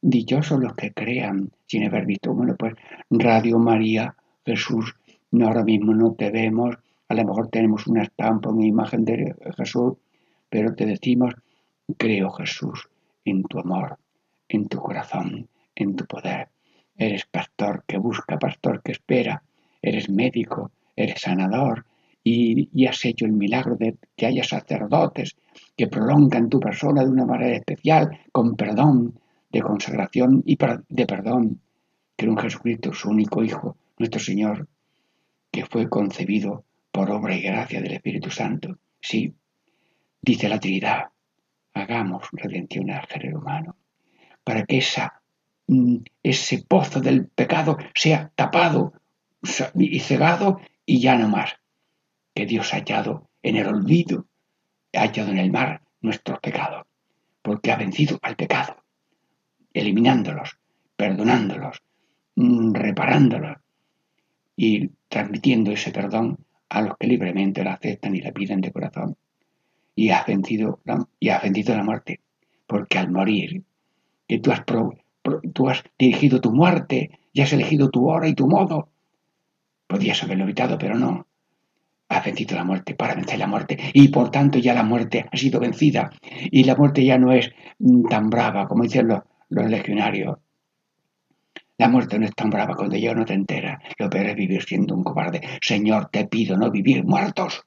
Dichosos 0.00 0.60
los 0.60 0.74
que 0.74 0.92
crean 0.92 1.50
sin 1.66 1.84
haber 1.84 2.06
visto. 2.06 2.32
Bueno, 2.32 2.54
pues 2.56 2.74
Radio 3.10 3.58
María, 3.58 4.14
Jesús, 4.46 4.94
ahora 5.32 5.64
mismo 5.64 5.92
no 5.92 6.12
te 6.12 6.30
vemos, 6.30 6.76
a 7.08 7.14
lo 7.14 7.24
mejor 7.24 7.48
tenemos 7.48 7.86
una 7.88 8.02
estampa, 8.02 8.50
una 8.50 8.66
imagen 8.66 9.04
de 9.04 9.34
Jesús, 9.56 9.94
pero 10.48 10.74
te 10.74 10.86
decimos, 10.86 11.34
creo 11.96 12.30
Jesús 12.30 12.88
en 13.24 13.42
tu 13.42 13.58
amor, 13.58 13.98
en 14.48 14.68
tu 14.68 14.78
corazón, 14.78 15.48
en 15.74 15.96
tu 15.96 16.06
poder. 16.06 16.48
Eres 16.98 17.26
pastor 17.26 17.84
que 17.86 17.96
busca, 17.96 18.38
pastor 18.38 18.82
que 18.82 18.92
espera, 18.92 19.42
eres 19.80 20.10
médico, 20.10 20.72
eres 20.96 21.20
sanador 21.20 21.86
y, 22.24 22.86
has 22.86 23.04
hecho 23.04 23.24
el 23.24 23.32
milagro 23.32 23.76
de 23.76 23.96
que 24.16 24.26
haya 24.26 24.44
sacerdotes 24.44 25.36
que 25.76 25.86
prolongan 25.86 26.48
tu 26.48 26.58
persona 26.58 27.02
de 27.04 27.10
una 27.10 27.24
manera 27.24 27.56
especial, 27.56 28.20
con 28.32 28.56
perdón, 28.56 29.18
de 29.50 29.62
consagración 29.62 30.42
y 30.44 30.58
de 30.88 31.06
perdón. 31.06 31.60
Creo 32.16 32.32
en 32.32 32.38
Jesucristo, 32.38 32.92
su 32.92 33.10
único 33.10 33.44
Hijo, 33.44 33.76
nuestro 33.96 34.20
Señor, 34.20 34.68
que 35.52 35.64
fue 35.64 35.88
concebido 35.88 36.64
por 36.90 37.10
obra 37.10 37.36
y 37.36 37.42
gracia 37.42 37.80
del 37.80 37.92
Espíritu 37.92 38.30
Santo. 38.30 38.76
Sí, 39.00 39.32
dice 40.20 40.48
la 40.48 40.58
Trinidad, 40.58 41.04
hagamos 41.74 42.24
redención 42.32 42.90
al 42.90 43.06
género 43.06 43.38
humano, 43.38 43.76
para 44.42 44.64
que 44.64 44.78
esa, 44.78 45.17
ese 46.22 46.64
pozo 46.66 47.00
del 47.00 47.28
pecado 47.28 47.76
sea 47.94 48.32
tapado 48.34 48.94
y 49.74 50.00
cegado 50.00 50.60
y 50.86 51.00
ya 51.00 51.16
no 51.16 51.28
más. 51.28 51.56
Que 52.34 52.46
Dios 52.46 52.72
ha 52.72 52.78
hallado 52.78 53.28
en 53.42 53.56
el 53.56 53.66
olvido, 53.66 54.26
ha 54.94 55.00
hallado 55.00 55.30
en 55.30 55.38
el 55.38 55.50
mar 55.50 55.82
nuestros 56.00 56.40
pecados, 56.40 56.86
porque 57.42 57.72
ha 57.72 57.76
vencido 57.76 58.18
al 58.22 58.36
pecado, 58.36 58.76
eliminándolos, 59.74 60.58
perdonándolos, 60.96 61.82
mm, 62.36 62.72
reparándolos 62.72 63.58
y 64.56 64.90
transmitiendo 65.08 65.70
ese 65.72 65.90
perdón 65.90 66.38
a 66.68 66.82
los 66.82 66.96
que 66.98 67.06
libremente 67.06 67.62
lo 67.62 67.70
aceptan 67.70 68.14
y 68.14 68.20
le 68.20 68.32
piden 68.32 68.60
de 68.60 68.72
corazón 68.72 69.16
y 69.94 70.10
has 70.10 70.26
vencido 70.26 70.80
la, 70.84 71.04
y 71.18 71.28
has 71.30 71.42
vencido 71.42 71.76
la 71.76 71.82
muerte. 71.82 72.20
Porque 72.68 72.98
al 72.98 73.10
morir, 73.10 73.64
que 74.28 74.38
tú 74.38 74.52
has, 74.52 74.62
tú 75.52 75.68
has 75.68 75.82
dirigido 75.98 76.40
tu 76.40 76.52
muerte 76.52 77.10
y 77.32 77.40
has 77.40 77.52
elegido 77.52 77.90
tu 77.90 78.08
hora 78.08 78.28
y 78.28 78.34
tu 78.34 78.48
modo, 78.48 78.88
podías 79.86 80.22
haberlo 80.22 80.44
evitado, 80.44 80.78
pero 80.78 80.94
no. 80.94 81.26
Has 82.08 82.24
vencido 82.24 82.56
la 82.56 82.64
muerte 82.64 82.94
para 82.94 83.14
vencer 83.14 83.38
la 83.38 83.46
muerte 83.46 83.78
y 83.92 84.08
por 84.08 84.30
tanto 84.30 84.58
ya 84.58 84.72
la 84.72 84.82
muerte 84.82 85.26
ha 85.30 85.36
sido 85.36 85.60
vencida 85.60 86.10
y 86.50 86.64
la 86.64 86.74
muerte 86.74 87.04
ya 87.04 87.18
no 87.18 87.32
es 87.32 87.50
mm, 87.78 88.08
tan 88.08 88.30
brava 88.30 88.66
como 88.66 88.82
dicen 88.82 89.08
los, 89.08 89.20
los 89.50 89.68
legionarios. 89.70 90.38
La 91.76 91.88
muerte 91.88 92.18
no 92.18 92.24
es 92.24 92.34
tan 92.34 92.50
brava 92.50 92.74
cuando 92.74 92.96
yo 92.96 93.14
no 93.14 93.24
te 93.24 93.34
entera. 93.34 93.80
Lo 93.98 94.10
peor 94.10 94.26
es 94.26 94.36
vivir 94.36 94.62
siendo 94.64 94.94
un 94.94 95.04
cobarde. 95.04 95.42
Señor, 95.60 96.08
te 96.10 96.26
pido 96.26 96.56
no 96.56 96.70
vivir 96.70 97.04
muertos 97.04 97.66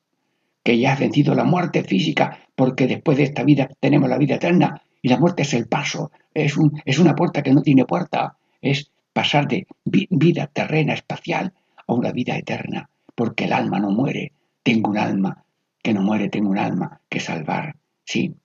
que 0.64 0.78
ya 0.78 0.94
has 0.94 1.00
vencido 1.00 1.34
la 1.34 1.44
muerte 1.44 1.84
física, 1.84 2.40
porque 2.56 2.88
después 2.88 3.18
de 3.18 3.24
esta 3.24 3.44
vida 3.44 3.70
tenemos 3.80 4.10
la 4.10 4.18
vida 4.18 4.36
eterna 4.36 4.82
y 5.02 5.10
la 5.10 5.18
muerte 5.18 5.44
es 5.44 5.54
el 5.54 5.68
paso, 5.68 6.12
es, 6.34 6.58
un, 6.58 6.82
es 6.86 7.00
una 7.00 7.16
puerta 7.16 7.42
que 7.42 7.54
no 7.54 7.62
tiene 7.62 7.86
puerta, 7.86 8.38
es 8.62 8.92
pasar 9.14 9.48
de 9.48 9.68
vida 9.84 10.48
terrena, 10.48 10.94
espacial, 10.94 11.54
a 11.88 11.94
una 11.94 12.12
vida 12.12 12.38
eterna, 12.38 12.90
porque 13.16 13.46
el 13.46 13.54
alma 13.54 13.80
no 13.80 13.92
muere, 13.92 14.32
tengo 14.64 14.90
un 14.92 14.98
alma 14.98 15.44
que 15.82 15.94
no 15.94 16.02
muere, 16.02 16.30
tengo 16.30 16.50
un 16.50 16.58
alma 16.58 17.02
que 17.10 17.20
salvar, 17.20 17.76
sí. 18.06 18.36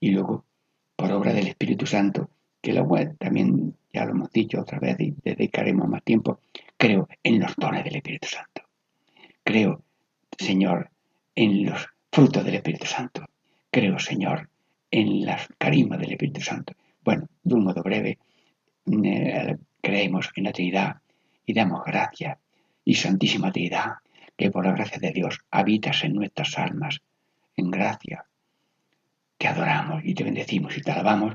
Y 0.00 0.10
luego, 0.10 0.44
por 0.96 1.12
obra 1.12 1.32
del 1.32 1.48
Espíritu 1.48 1.86
Santo, 1.86 2.30
que 2.60 2.72
la 2.72 2.84
también 3.18 3.74
ya 3.92 4.04
lo 4.04 4.12
hemos 4.12 4.30
dicho 4.32 4.60
otra 4.60 4.78
vez 4.78 4.98
y 5.00 5.14
dedicaremos 5.22 5.88
más 5.88 6.02
tiempo, 6.02 6.40
creo 6.76 7.08
en 7.22 7.40
los 7.40 7.54
dones 7.56 7.84
del 7.84 7.96
Espíritu 7.96 8.28
Santo. 8.28 8.62
Creo, 9.44 9.82
Señor, 10.36 10.90
en 11.34 11.66
los 11.66 11.86
frutos 12.10 12.44
del 12.44 12.56
Espíritu 12.56 12.86
Santo. 12.86 13.24
Creo, 13.70 13.98
Señor, 13.98 14.48
en 14.90 15.24
las 15.24 15.48
carismas 15.58 15.98
del 15.98 16.12
Espíritu 16.12 16.40
Santo. 16.40 16.74
Bueno, 17.02 17.28
de 17.42 17.54
un 17.54 17.64
modo 17.64 17.82
breve, 17.82 18.18
eh, 18.86 19.56
creemos 19.80 20.30
en 20.34 20.44
la 20.44 20.52
Trinidad 20.52 20.96
y 21.44 21.52
damos 21.52 21.84
gracias 21.84 22.38
y 22.84 22.94
Santísima 22.94 23.52
Trinidad, 23.52 23.94
que 24.36 24.50
por 24.50 24.64
la 24.64 24.72
gracia 24.72 24.98
de 24.98 25.12
Dios 25.12 25.40
habitas 25.50 26.04
en 26.04 26.14
nuestras 26.14 26.58
almas, 26.58 27.00
en 27.56 27.70
gracia. 27.70 28.24
Te 29.36 29.48
adoramos 29.48 30.02
y 30.04 30.14
te 30.14 30.24
bendecimos 30.24 30.76
y 30.76 30.80
te 30.80 30.90
alabamos 30.90 31.34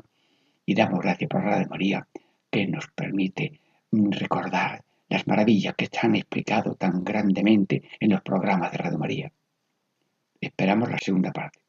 y 0.65 0.74
damos 0.74 1.00
gracias 1.00 1.29
por 1.29 1.45
la 1.45 1.60
de 1.60 1.67
María, 1.67 2.07
que 2.50 2.67
nos 2.67 2.88
permite 2.88 3.60
recordar 3.91 4.83
las 5.10 5.27
maravillas 5.27 5.75
que 5.75 5.86
están 5.86 6.15
explicado 6.15 6.75
tan 6.75 7.03
grandemente 7.03 7.83
en 8.00 8.12
los 8.12 8.22
programas 8.22 8.72
de 8.72 8.77
Radio 8.77 8.98
María. 8.98 9.31
Esperamos 10.41 10.89
la 10.89 10.98
segunda 10.98 11.31
parte. 11.31 11.60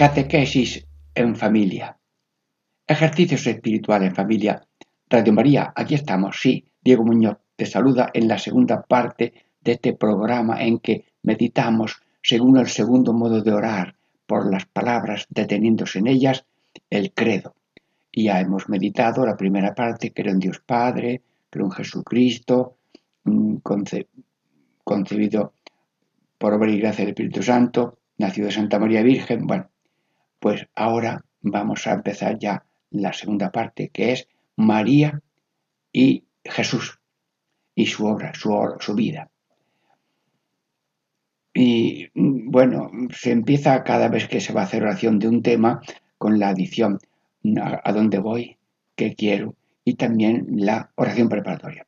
Catequesis 0.00 0.86
en 1.14 1.36
familia. 1.36 1.94
Ejercicios 2.86 3.46
espirituales 3.46 4.08
en 4.08 4.14
familia. 4.14 4.66
Radio 5.10 5.34
María, 5.34 5.74
aquí 5.76 5.94
estamos, 5.94 6.40
sí. 6.40 6.64
Diego 6.80 7.04
Muñoz 7.04 7.36
te 7.54 7.66
saluda 7.66 8.08
en 8.14 8.26
la 8.26 8.38
segunda 8.38 8.80
parte 8.80 9.34
de 9.60 9.72
este 9.72 9.92
programa 9.92 10.62
en 10.62 10.78
que 10.78 11.04
meditamos, 11.22 12.00
según 12.22 12.56
el 12.56 12.68
segundo 12.68 13.12
modo 13.12 13.42
de 13.42 13.52
orar, 13.52 13.94
por 14.26 14.50
las 14.50 14.64
palabras, 14.64 15.26
deteniéndose 15.28 15.98
en 15.98 16.06
ellas, 16.06 16.46
el 16.88 17.12
credo. 17.12 17.54
Y 18.10 18.24
ya 18.24 18.40
hemos 18.40 18.70
meditado 18.70 19.26
la 19.26 19.36
primera 19.36 19.74
parte, 19.74 20.14
creo 20.14 20.32
en 20.32 20.38
Dios 20.38 20.62
Padre, 20.64 21.20
creo 21.50 21.66
en 21.66 21.72
Jesucristo, 21.72 22.78
mm, 23.24 23.56
concebido 24.82 25.52
por 26.38 26.54
obra 26.54 26.70
y 26.70 26.80
gracia 26.80 27.04
del 27.04 27.10
Espíritu 27.10 27.42
Santo, 27.42 27.98
nacido 28.16 28.46
de 28.46 28.54
Santa 28.54 28.78
María 28.78 29.02
Virgen. 29.02 29.46
Bueno, 29.46 29.68
pues 30.40 30.66
ahora 30.74 31.24
vamos 31.42 31.86
a 31.86 31.92
empezar 31.92 32.38
ya 32.38 32.64
la 32.90 33.12
segunda 33.12 33.52
parte, 33.52 33.90
que 33.90 34.12
es 34.12 34.28
María 34.56 35.22
y 35.92 36.24
Jesús 36.44 36.98
y 37.74 37.86
su 37.86 38.06
obra, 38.06 38.32
su, 38.34 38.50
su 38.80 38.94
vida. 38.94 39.30
Y 41.54 42.08
bueno, 42.14 42.90
se 43.12 43.32
empieza 43.32 43.82
cada 43.84 44.08
vez 44.08 44.28
que 44.28 44.40
se 44.40 44.52
va 44.52 44.62
a 44.62 44.64
hacer 44.64 44.82
oración 44.82 45.18
de 45.18 45.28
un 45.28 45.42
tema 45.42 45.80
con 46.18 46.38
la 46.38 46.50
adición 46.50 46.98
a, 47.60 47.92
dónde 47.92 48.18
voy, 48.18 48.56
qué 48.94 49.14
quiero 49.14 49.54
y 49.84 49.94
también 49.94 50.46
la 50.50 50.90
oración 50.94 51.28
preparatoria. 51.28 51.86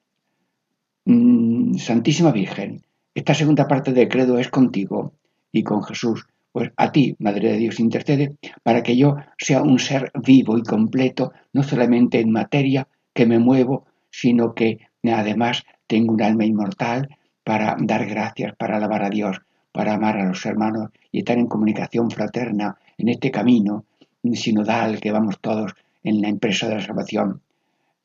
Mm, 1.05 1.75
Santísima 1.75 2.33
Virgen, 2.33 2.85
esta 3.15 3.35
segunda 3.35 3.69
parte 3.69 3.93
del 3.93 4.09
credo 4.09 4.39
es 4.39 4.49
contigo 4.49 5.13
y 5.53 5.63
con 5.63 5.83
Jesús. 5.83 6.27
Pues 6.53 6.71
a 6.77 6.93
ti, 6.93 7.17
Madre 7.19 7.53
de 7.53 7.59
Dios, 7.59 7.81
intercede 7.81 8.37
para 8.63 8.83
que 8.83 8.97
yo 8.97 9.17
sea 9.39 9.63
un 9.63 9.79
ser 9.79 10.13
vivo 10.23 10.59
y 10.59 10.63
completo, 10.63 11.33
no 11.53 11.63
solamente 11.63 12.21
en 12.21 12.31
materia 12.31 12.87
que 13.15 13.27
me 13.27 13.39
muevo, 13.39 13.87
sino 14.11 14.55
que 14.55 14.79
además 15.03 15.65
tengo 15.87 16.13
un 16.13 16.23
alma 16.23 16.45
inmortal 16.45 17.09
para 17.43 17.77
dar 17.81 18.07
gracias, 18.07 18.55
para 18.57 18.77
alabar 18.77 19.03
a 19.03 19.11
Dios, 19.11 19.41
para 19.73 19.95
amar 19.95 20.19
a 20.19 20.27
los 20.27 20.45
hermanos 20.45 20.91
y 21.11 21.21
estar 21.21 21.39
en 21.39 21.47
comunicación 21.47 22.11
fraterna 22.11 22.77
en 22.99 23.09
este 23.09 23.31
camino 23.31 23.87
sinodal 24.35 25.01
que 25.01 25.11
vamos 25.11 25.41
todos 25.41 25.75
en 26.05 26.21
la 26.21 26.29
empresa 26.29 26.69
de 26.69 26.77
la 26.77 26.83
salvación. 26.83 27.41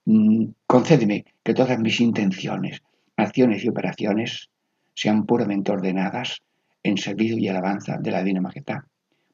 Mm, 0.05 0.45
concédeme 0.65 1.25
que 1.43 1.53
todas 1.53 1.77
mis 1.79 1.99
intenciones, 1.99 2.81
acciones 3.17 3.63
y 3.63 3.69
operaciones 3.69 4.49
sean 4.93 5.25
puramente 5.25 5.71
ordenadas 5.71 6.41
en 6.83 6.97
servicio 6.97 7.37
y 7.37 7.47
alabanza 7.47 7.97
de 7.97 8.11
la 8.11 8.19
Divina 8.19 8.41
Majestad. 8.41 8.79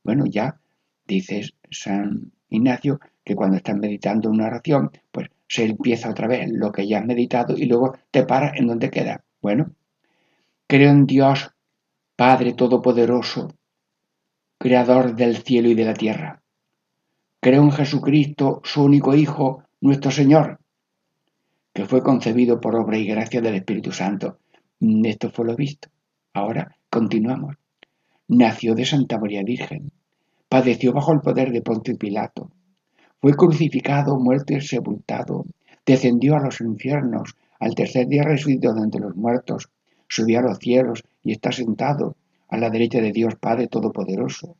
Bueno, 0.03 0.25
ya 0.25 0.59
dices 1.05 1.53
San 1.69 2.31
Ignacio 2.49 2.99
que 3.23 3.35
cuando 3.35 3.57
estás 3.57 3.77
meditando 3.77 4.29
una 4.29 4.47
oración, 4.47 4.91
pues 5.11 5.29
se 5.47 5.65
empieza 5.65 6.09
otra 6.09 6.27
vez 6.27 6.49
lo 6.51 6.71
que 6.71 6.87
ya 6.87 6.99
has 6.99 7.05
meditado 7.05 7.57
y 7.57 7.65
luego 7.65 7.95
te 8.11 8.23
para 8.23 8.55
en 8.55 8.67
donde 8.67 8.89
queda. 8.89 9.23
Bueno, 9.41 9.71
creo 10.67 10.89
en 10.89 11.05
Dios, 11.05 11.51
Padre 12.15 12.53
Todopoderoso, 12.53 13.53
Creador 14.57 15.15
del 15.15 15.37
cielo 15.37 15.69
y 15.69 15.75
de 15.75 15.85
la 15.85 15.93
tierra. 15.93 16.41
Creo 17.39 17.63
en 17.63 17.71
Jesucristo, 17.71 18.61
su 18.63 18.83
único 18.83 19.13
Hijo, 19.13 19.63
nuestro 19.81 20.11
Señor, 20.11 20.59
que 21.73 21.85
fue 21.85 22.01
concebido 22.01 22.61
por 22.61 22.75
obra 22.75 22.97
y 22.97 23.05
gracia 23.05 23.41
del 23.41 23.55
Espíritu 23.55 23.91
Santo. 23.91 24.39
Esto 24.79 25.29
fue 25.29 25.45
lo 25.45 25.55
visto. 25.55 25.89
Ahora 26.33 26.77
continuamos. 26.93 27.55
Nació 28.27 28.75
de 28.75 28.85
Santa 28.85 29.17
María 29.17 29.41
Virgen. 29.41 29.91
Padeció 30.47 30.93
bajo 30.93 31.11
el 31.11 31.21
poder 31.21 31.51
de 31.51 31.63
Poncio 31.63 31.97
Pilato. 31.97 32.51
Fue 33.19 33.33
crucificado, 33.33 34.19
muerto 34.19 34.53
y 34.53 34.61
sepultado. 34.61 35.45
Descendió 35.87 36.35
a 36.35 36.39
los 36.39 36.61
infiernos. 36.61 37.35
Al 37.59 37.73
tercer 37.73 38.07
día 38.07 38.21
resucitó 38.21 38.75
de 38.75 38.83
entre 38.83 39.01
los 39.01 39.15
muertos. 39.15 39.71
Subió 40.07 40.37
a 40.37 40.43
los 40.43 40.59
cielos 40.59 41.03
y 41.23 41.31
está 41.31 41.51
sentado 41.51 42.15
a 42.47 42.57
la 42.57 42.69
derecha 42.69 43.01
de 43.01 43.11
Dios 43.11 43.37
Padre 43.37 43.67
Todopoderoso. 43.67 44.55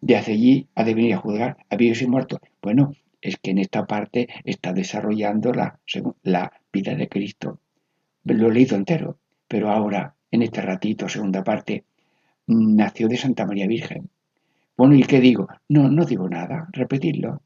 De 0.00 0.16
hacia 0.16 0.32
allí 0.32 0.66
ha 0.74 0.82
de 0.82 0.94
venir 0.94 1.12
a 1.12 1.18
juzgar 1.18 1.58
a 1.68 1.76
vivos 1.76 2.00
y 2.00 2.06
muertos. 2.06 2.40
Bueno, 2.62 2.94
es 3.20 3.36
que 3.36 3.50
en 3.50 3.58
esta 3.58 3.86
parte 3.86 4.28
está 4.44 4.72
desarrollando 4.72 5.52
la, 5.52 5.78
la 6.22 6.52
vida 6.72 6.94
de 6.94 7.10
Cristo. 7.10 7.60
Lo 8.24 8.48
he 8.48 8.54
leído 8.54 8.76
entero, 8.76 9.18
pero 9.46 9.70
ahora, 9.70 10.16
en 10.32 10.42
este 10.42 10.62
ratito, 10.62 11.08
segunda 11.08 11.44
parte, 11.44 11.84
nació 12.46 13.06
de 13.06 13.18
Santa 13.18 13.46
María 13.46 13.66
Virgen. 13.68 14.08
Bueno, 14.76 14.94
¿y 14.94 15.04
qué 15.04 15.20
digo? 15.20 15.46
No, 15.68 15.88
no 15.90 16.04
digo 16.04 16.28
nada, 16.28 16.68
repetirlo. 16.72 17.42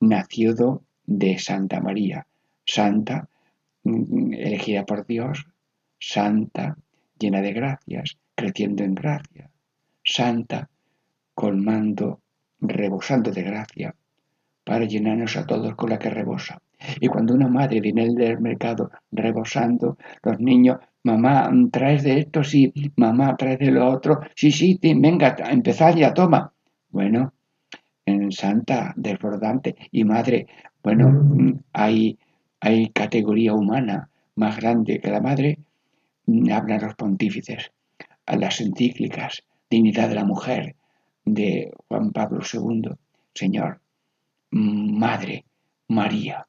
Nació 0.00 0.82
de 1.06 1.38
Santa 1.38 1.80
María, 1.80 2.26
santa, 2.64 3.28
mm, 3.84 4.32
elegida 4.32 4.84
por 4.84 5.06
Dios, 5.06 5.46
santa, 6.00 6.76
llena 7.18 7.42
de 7.42 7.52
gracias, 7.52 8.16
creciendo 8.34 8.82
en 8.82 8.94
gracia, 8.94 9.50
santa, 10.02 10.70
colmando, 11.34 12.20
rebosando 12.60 13.30
de 13.30 13.42
gracia, 13.42 13.94
para 14.64 14.86
llenarnos 14.86 15.36
a 15.36 15.46
todos 15.46 15.74
con 15.74 15.90
la 15.90 15.98
que 15.98 16.10
rebosa. 16.10 16.62
Y 17.00 17.08
cuando 17.08 17.34
una 17.34 17.48
madre 17.48 17.80
viene 17.80 18.08
del 18.14 18.40
mercado 18.40 18.90
rebosando, 19.10 19.98
los 20.22 20.40
niños, 20.40 20.78
mamá, 21.04 21.50
traes 21.70 22.02
de 22.02 22.20
esto, 22.20 22.44
sí, 22.44 22.72
mamá, 22.96 23.36
traes 23.36 23.58
de 23.58 23.70
lo 23.70 23.88
otro, 23.88 24.20
sí, 24.34 24.50
sí, 24.50 24.78
venga, 24.82 25.36
empezad 25.50 25.94
ya, 25.96 26.14
toma. 26.14 26.52
Bueno, 26.90 27.32
en 28.06 28.32
Santa, 28.32 28.92
desbordante, 28.96 29.76
y 29.90 30.04
madre, 30.04 30.46
bueno, 30.82 31.60
hay, 31.72 32.18
hay 32.60 32.90
categoría 32.90 33.54
humana 33.54 34.10
más 34.36 34.56
grande 34.56 35.00
que 35.00 35.10
la 35.10 35.20
madre, 35.20 35.58
hablan 36.52 36.82
los 36.82 36.94
pontífices, 36.94 37.72
a 38.26 38.36
las 38.36 38.60
encíclicas, 38.60 39.42
dignidad 39.70 40.08
de 40.08 40.14
la 40.14 40.24
mujer, 40.24 40.76
de 41.24 41.72
Juan 41.88 42.10
Pablo 42.10 42.40
II, 42.40 42.90
Señor, 43.34 43.80
Madre, 44.50 45.44
María, 45.88 46.46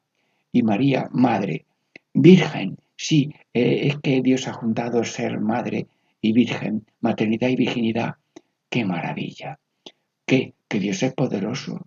y 0.52 0.62
María, 0.62 1.10
Madre, 1.12 1.66
Virgen, 2.14 2.78
sí, 3.04 3.34
eh, 3.54 3.88
es 3.88 3.98
que 4.00 4.22
Dios 4.22 4.48
ha 4.48 4.54
juntado 4.54 5.04
ser 5.04 5.40
Madre 5.40 5.88
y 6.22 6.32
Virgen, 6.32 6.86
maternidad 7.02 7.50
y 7.50 7.58
virginidad, 7.58 8.16
qué 8.70 8.86
maravilla, 8.86 9.60
qué, 10.26 10.54
que 10.70 10.80
Dios 10.80 11.04
es 11.04 11.14
poderoso. 11.14 11.86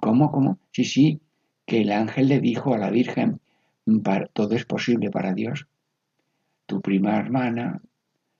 ¿Cómo, 0.00 0.30
cómo? 0.30 0.58
Sí, 0.72 0.84
sí, 0.84 1.20
que 1.66 1.82
el 1.82 1.92
ángel 1.92 2.28
le 2.28 2.40
dijo 2.40 2.72
a 2.72 2.78
la 2.78 2.90
Virgen, 2.90 3.40
todo 4.32 4.54
es 4.54 4.64
posible 4.64 5.10
para 5.10 5.34
Dios. 5.34 5.66
Tu 6.66 6.80
prima 6.80 7.18
hermana, 7.18 7.82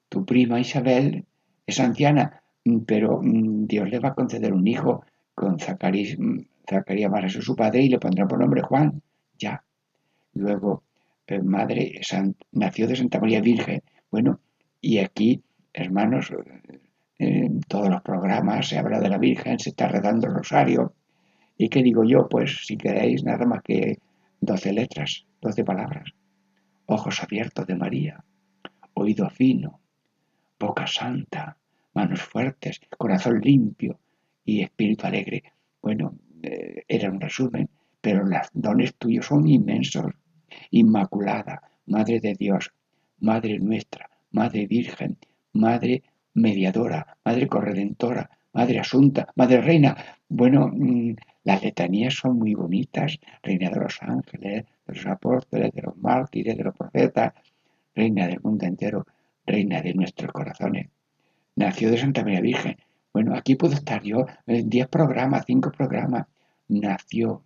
tu 0.09 0.25
prima 0.25 0.61
Isabel, 0.61 1.27
es 1.67 1.79
anciana, 1.79 2.43
pero 2.87 3.21
mm, 3.23 3.67
Dios 3.67 3.91
le 3.91 3.99
va 3.99 4.11
a 4.11 4.15
conceder 4.15 4.55
un 4.55 4.67
hijo 4.67 5.05
con 5.35 5.59
Zacarías, 5.59 6.19
mm, 6.19 6.41
Zacarías 6.67 7.13
a 7.13 7.43
su 7.43 7.55
padre 7.55 7.83
y 7.83 7.89
le 7.91 7.99
pondrá 7.99 8.27
por 8.27 8.39
nombre 8.39 8.63
Juan. 8.63 9.03
Ya. 9.39 9.63
Luego, 10.33 10.83
madre, 11.43 12.01
nació 12.53 12.87
de 12.87 12.97
Santa 12.97 13.21
María 13.21 13.41
Virgen. 13.41 13.83
Bueno, 14.11 14.41
y 14.81 14.99
aquí, 14.99 15.43
hermanos, 15.73 16.31
eh, 16.31 16.71
en 17.19 17.61
todos 17.61 17.89
los 17.89 18.03
programas 18.03 18.69
se 18.69 18.79
habla 18.79 19.01
de 19.01 19.09
la 19.09 19.19
Virgen, 19.19 19.59
se 19.59 19.71
está 19.71 19.89
redando 19.89 20.27
el 20.27 20.35
rosario. 20.35 20.95
¿Y 21.57 21.69
qué 21.69 21.83
digo 21.83 22.05
yo? 22.05 22.29
Pues 22.29 22.67
si 22.67 22.77
queréis, 22.77 23.25
nada 23.25 23.47
más 23.47 23.63
que 23.63 23.99
doce 24.41 24.73
letras, 24.73 25.27
doce 25.41 25.65
palabras. 25.65 26.11
Ojos 26.87 27.23
abiertos 27.23 27.67
de 27.67 27.77
María, 27.77 28.25
oído 28.95 29.31
fino, 29.31 29.81
boca 30.59 30.87
santa, 30.87 31.57
manos 31.95 32.23
fuertes, 32.23 32.81
corazón 32.99 33.41
limpio 33.41 33.99
y 34.45 34.63
espíritu 34.63 35.07
alegre. 35.07 35.45
Bueno, 35.81 36.19
eh, 36.43 36.83
era 36.89 37.11
un 37.11 37.21
resumen, 37.21 37.69
pero 38.01 38.25
los 38.25 38.49
dones 38.53 38.95
tuyos 38.97 39.27
son 39.27 39.49
inmensos. 39.49 40.13
Inmaculada, 40.71 41.63
Madre 41.87 42.21
de 42.21 42.35
Dios, 42.35 42.73
Madre 43.21 43.59
nuestra, 43.59 44.11
Madre 44.31 44.67
Virgen, 44.67 45.17
Madre 45.53 46.03
mediadora, 46.35 47.19
Madre 47.25 47.47
corredentora, 47.49 48.31
Madre 48.53 48.81
Asunta, 48.81 49.29
Madre 49.37 49.61
Reina. 49.61 49.97
Bueno, 50.29 50.69
mm, 50.73 51.15
las 51.45 51.63
letanías 51.63 52.15
son 52.15 52.39
muy 52.39 52.55
bonitas, 52.55 53.19
Reina 53.43 53.71
de 53.71 53.81
los 53.81 54.03
ángeles, 54.03 54.65
de 54.87 54.95
los 54.95 55.07
apóstoles, 55.07 55.73
de 55.73 55.83
los 55.83 55.97
mártires, 55.97 56.57
de 56.57 56.65
los 56.65 56.77
profetas, 56.77 57.33
Reina 57.95 58.27
del 58.27 58.41
mundo 58.41 58.67
entero, 58.67 59.07
Reina 59.47 59.81
de 59.83 59.95
nuestros 59.95 60.33
corazones 60.33 60.89
nació 61.57 61.91
de 61.91 61.99
Santa 61.99 62.23
María 62.23 62.41
Virgen. 62.41 62.77
Bueno, 63.13 63.35
aquí 63.37 63.55
puedo 63.55 63.75
estar 63.75 64.03
yo, 64.03 64.27
10 64.47 64.89
programas, 64.89 65.45
5 65.47 65.71
programas, 65.71 66.27
nació. 66.69 67.43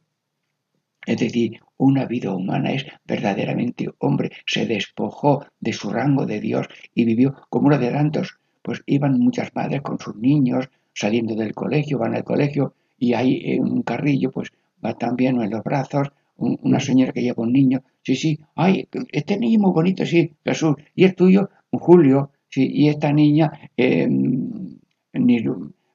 Es 1.09 1.17
decir, 1.17 1.59
una 1.79 2.05
vida 2.05 2.35
humana 2.35 2.71
es 2.73 2.85
verdaderamente 3.07 3.89
hombre, 3.97 4.31
se 4.45 4.67
despojó 4.67 5.47
de 5.59 5.73
su 5.73 5.89
rango 5.89 6.27
de 6.27 6.39
Dios 6.39 6.67
y 6.95 7.07
vivió 7.07 7.35
como 7.49 7.69
uno 7.69 7.79
de 7.79 7.91
tantos. 7.91 8.39
Pues 8.61 8.83
iban 8.85 9.19
muchas 9.19 9.55
madres 9.55 9.81
con 9.81 9.99
sus 9.99 10.15
niños, 10.17 10.69
saliendo 10.93 11.35
del 11.35 11.55
colegio, 11.55 11.97
van 11.97 12.15
al 12.15 12.25
colegio 12.25 12.75
y 12.99 13.15
hay 13.15 13.59
un 13.59 13.83
carrillo, 13.85 14.31
pues 14.31 14.51
va 14.85 14.99
también 14.99 15.41
en 15.41 15.49
los 15.49 15.65
brazos 15.65 16.13
una 16.37 16.79
señora 16.79 17.13
que 17.13 17.23
lleva 17.23 17.43
un 17.43 17.55
niño, 17.55 17.83
sí, 18.03 18.15
sí, 18.15 18.39
ay, 18.55 18.87
este 19.11 19.39
niño 19.39 19.55
es 19.55 19.63
muy 19.63 19.73
bonito, 19.73 20.05
sí, 20.05 20.35
Jesús, 20.45 20.77
y 20.95 21.05
el 21.05 21.15
tuyo, 21.15 21.49
Julio, 21.73 22.33
sí, 22.51 22.71
y 22.71 22.91
esta 22.91 23.15
niña, 23.15 23.51
eh, 23.79 24.07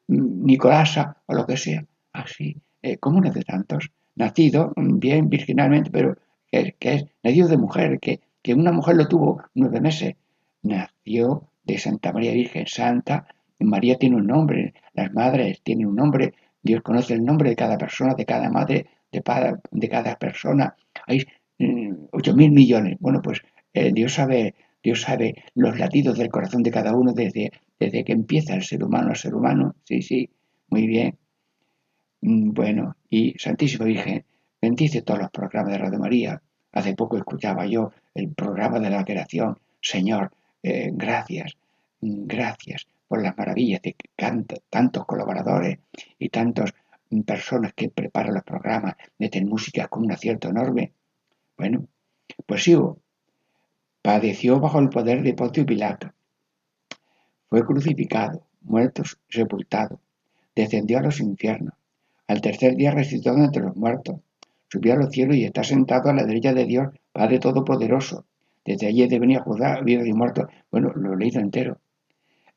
Nicolasa, 0.08 1.18
o 1.28 1.34
lo 1.36 1.46
que 1.46 1.56
sea, 1.56 1.86
así, 2.14 2.58
eh, 2.82 2.98
como 2.98 3.20
uno 3.20 3.32
de 3.32 3.44
tantos, 3.44 3.92
nacido 4.16 4.74
bien 4.76 5.30
virginalmente, 5.30 5.90
pero 5.90 6.18
que, 6.52 6.76
es 6.80 7.06
nacido 7.24 7.48
de 7.48 7.58
mujer, 7.58 8.00
que, 8.00 8.22
que 8.42 8.54
una 8.54 8.72
mujer 8.72 8.96
lo 8.96 9.08
tuvo 9.08 9.44
nueve 9.56 9.82
meses, 9.82 10.16
nació 10.62 11.50
de 11.64 11.78
Santa 11.78 12.12
María 12.14 12.34
Virgen 12.34 12.68
Santa, 12.68 13.28
María 13.60 13.98
tiene 13.98 14.18
un 14.18 14.28
nombre, 14.28 14.74
las 14.94 15.14
madres 15.14 15.62
tienen 15.64 15.88
un 15.88 15.96
nombre, 15.96 16.34
Dios 16.62 16.82
conoce 16.82 17.14
el 17.14 17.24
nombre 17.24 17.50
de 17.50 17.56
cada 17.56 17.78
persona, 17.78 18.14
de 18.14 18.26
cada 18.26 18.50
madre, 18.50 18.88
de, 19.12 19.90
cada 19.90 20.16
persona. 20.18 20.76
Hay 21.08 21.26
mm, 21.60 22.06
ocho 22.12 22.36
mil 22.36 22.52
millones. 22.52 22.98
Bueno, 23.00 23.22
pues 23.22 23.42
eh, 23.74 23.92
Dios 23.94 24.14
sabe, 24.14 24.56
Dios 24.82 25.02
sabe 25.02 25.36
los 25.56 25.78
latidos 25.78 26.18
del 26.18 26.30
corazón 26.30 26.64
de 26.64 26.72
cada 26.72 26.96
uno 26.96 27.14
desde, 27.14 27.52
desde 27.80 28.04
que 28.04 28.14
empieza 28.14 28.54
el 28.54 28.64
ser 28.64 28.84
humano 28.84 29.12
a 29.12 29.16
ser 29.16 29.36
humano. 29.36 29.76
Sí, 29.84 30.02
sí, 30.02 30.30
muy 30.70 30.88
bien. 30.88 31.18
Mm, 32.24 32.54
bueno, 32.54 32.96
y 33.10 33.38
Santísima 33.38 33.84
Virgen, 33.84 34.24
bendice 34.62 35.02
todos 35.02 35.20
los 35.20 35.30
programas 35.30 35.74
de 35.74 35.78
Radio 35.78 36.00
María. 36.00 36.42
Hace 36.72 36.96
poco 36.96 37.18
escuchaba 37.18 37.66
yo 37.66 37.92
el 38.16 38.34
programa 38.34 38.80
de 38.80 38.90
la 38.90 39.04
creación. 39.04 39.60
Señor, 39.82 40.32
eh, 40.64 40.92
gracias, 40.94 41.58
mm, 42.00 42.26
gracias 42.26 42.88
por 43.10 43.22
las 43.22 43.38
maravillas 43.38 43.82
de 43.82 43.98
tantos 44.70 45.06
colaboradores 45.06 45.80
y 46.18 46.30
tantos 46.30 46.74
personas 47.26 47.74
que 47.74 47.90
preparan 47.90 48.36
los 48.36 48.44
programas, 48.44 48.96
meten 49.20 49.50
música 49.50 49.90
con 49.90 50.06
un 50.06 50.14
acierto 50.14 50.48
enorme. 50.50 50.94
Bueno, 51.58 51.88
pues 52.46 52.64
sigo. 52.64 53.00
Padeció 54.02 54.62
bajo 54.62 54.80
el 54.80 54.90
poder 54.90 55.24
de 55.24 55.34
Poncio 55.34 55.66
Pilato. 55.66 56.14
Fue 57.50 57.66
crucificado, 57.66 58.48
muerto, 58.62 59.04
sepultado. 59.30 60.00
Descendió 60.56 61.00
a 61.00 61.02
los 61.02 61.20
infiernos. 61.20 61.74
Al 62.34 62.42
tercer 62.42 62.76
día 62.76 62.90
resucitó 62.90 63.38
entre 63.38 63.62
los 63.62 63.76
muertos. 63.76 64.16
Subió 64.68 64.94
a 64.94 64.96
los 64.96 65.12
cielos 65.12 65.36
y 65.36 65.44
está 65.44 65.64
sentado 65.64 66.10
a 66.10 66.16
la 66.16 66.24
derecha 66.24 66.52
de 66.52 66.66
Dios, 66.66 66.88
Padre 67.12 67.38
Todopoderoso. 67.38 68.26
Desde 68.66 68.88
allí 68.88 69.06
de 69.08 69.20
venir 69.20 69.38
a 69.38 69.44
juzgar 69.44 69.84
vivos 69.84 70.08
y 70.08 70.14
muertos. 70.14 70.48
Bueno, 70.72 70.92
lo 70.96 71.14
he 71.14 71.18
leído 71.18 71.40
entero. 71.40 71.78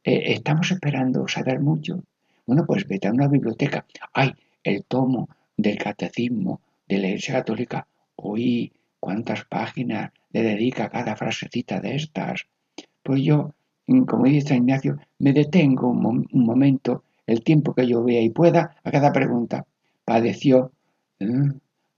Eh, 0.03 0.33
estamos 0.33 0.71
esperando 0.71 1.29
saber 1.29 1.61
mucho. 1.61 2.03
Bueno, 2.47 2.65
pues 2.65 2.89
vete 2.89 3.09
a 3.09 3.13
una 3.13 3.29
biblioteca. 3.29 3.85
Ay, 4.15 4.33
el 4.65 4.83
tomo 4.85 5.29
del 5.59 5.77
catecismo 5.77 6.63
de 6.89 6.97
la 6.97 7.09
Iglesia 7.09 7.35
Católica, 7.35 7.87
oí 8.17 8.73
cuántas 8.99 9.45
páginas 9.45 10.11
le 10.33 10.43
dedica 10.43 10.89
cada 10.89 11.17
frasecita 11.17 11.81
de 11.81 11.97
estas. 11.97 12.47
Pues 13.03 13.21
yo, 13.21 13.53
mm, 13.89 14.05
como 14.05 14.25
dice 14.25 14.57
Ignacio, 14.57 14.97
me 15.19 15.35
detengo 15.35 15.91
un, 15.91 16.27
momento, 16.33 17.05
el 17.27 17.43
tiempo 17.43 17.75
que 17.75 17.87
yo 17.87 18.03
vea 18.05 18.21
y 18.21 18.31
pueda, 18.31 18.77
a 18.85 18.91
cada 18.91 19.13
pregunta. 19.13 19.67
Padeció, 20.05 20.73
¿eh? 21.21 21.27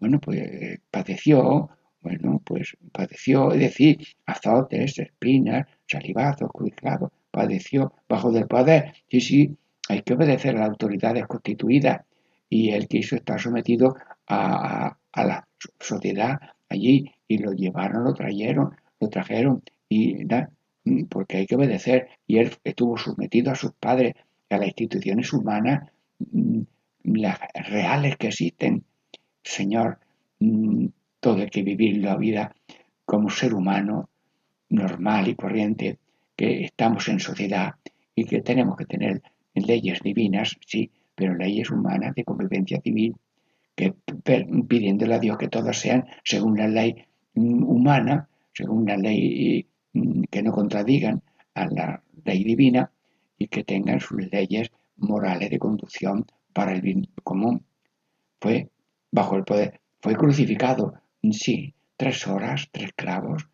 bueno, 0.00 0.20
pues 0.20 0.80
padeció, 0.90 1.70
bueno, 2.00 2.40
pues 2.44 2.76
padeció, 2.92 3.52
es 3.52 3.60
decir, 3.60 3.98
azotes, 4.26 4.98
espinas, 4.98 5.66
salivazos, 5.86 6.50
crucificados, 6.52 7.10
padeció 7.30 7.92
bajo 8.08 8.30
del 8.32 8.46
poder. 8.46 8.94
Sí, 9.10 9.20
sí, 9.20 9.56
hay 9.88 10.02
que 10.02 10.14
obedecer 10.14 10.56
a 10.56 10.60
las 10.60 10.70
autoridades 10.70 11.26
constituidas 11.26 12.02
y 12.48 12.70
él 12.70 12.88
quiso 12.88 13.16
estar 13.16 13.40
sometido 13.40 13.96
a, 14.26 14.96
la 15.14 15.48
sociedad 15.80 16.38
allí 16.68 17.10
y 17.26 17.38
lo 17.38 17.52
llevaron, 17.52 18.04
lo 18.04 18.14
trajeron, 18.14 18.76
lo 19.00 19.08
trajeron 19.08 19.62
y 19.88 20.24
mm, 20.84 21.04
porque 21.08 21.38
hay 21.38 21.46
que 21.46 21.56
obedecer 21.56 22.08
y 22.26 22.38
él 22.38 22.52
estuvo 22.62 22.96
sometido 22.96 23.50
a 23.50 23.56
sus 23.56 23.72
padres, 23.72 24.14
a 24.50 24.58
las 24.58 24.68
instituciones 24.68 25.32
humanas, 25.32 25.90
mm, 26.18 26.62
las 27.04 27.38
reales 27.54 28.16
que 28.16 28.28
existen. 28.28 28.84
Señor, 29.42 29.98
mm, 30.40 30.86
todo 31.20 31.42
hay 31.42 31.50
que 31.50 31.62
vivir 31.62 31.98
la 31.98 32.16
vida 32.16 32.54
como 33.04 33.30
ser 33.30 33.54
humano 33.54 34.08
normal 34.70 35.28
y 35.28 35.34
corriente, 35.34 35.98
que 36.36 36.64
estamos 36.64 37.08
en 37.08 37.20
sociedad 37.20 37.74
y 38.14 38.24
que 38.24 38.42
tenemos 38.42 38.76
que 38.76 38.84
tener 38.84 39.22
leyes 39.54 40.00
divinas, 40.02 40.56
sí, 40.66 40.90
pero 41.14 41.34
leyes 41.34 41.70
humanas 41.70 42.14
de 42.14 42.24
convivencia 42.24 42.80
civil, 42.80 43.16
que 43.74 43.94
pidiéndole 44.68 45.14
a 45.14 45.18
Dios 45.18 45.38
que 45.38 45.48
todas 45.48 45.78
sean 45.78 46.04
según 46.24 46.56
la 46.58 46.68
ley 46.68 46.94
mm, 47.34 47.62
humana, 47.64 48.28
según 48.52 48.86
la 48.86 48.96
ley 48.96 49.66
que 50.30 50.42
no 50.42 50.52
contradigan 50.52 51.22
a 51.54 51.66
la 51.66 52.02
ley 52.24 52.44
divina 52.44 52.90
y 53.38 53.48
que 53.48 53.64
tengan 53.64 54.00
sus 54.00 54.20
leyes 54.30 54.70
morales 54.96 55.50
de 55.50 55.58
conducción 55.58 56.26
para 56.52 56.72
el 56.72 56.80
bien 56.82 57.08
común. 57.22 57.64
Fue 58.40 58.70
bajo 59.10 59.36
el 59.36 59.44
poder, 59.44 59.80
fue 60.00 60.14
crucificado, 60.14 60.94
sí, 61.30 61.74
tres 61.96 62.26
horas, 62.26 62.68
tres 62.70 62.92
clavos. 62.94 63.48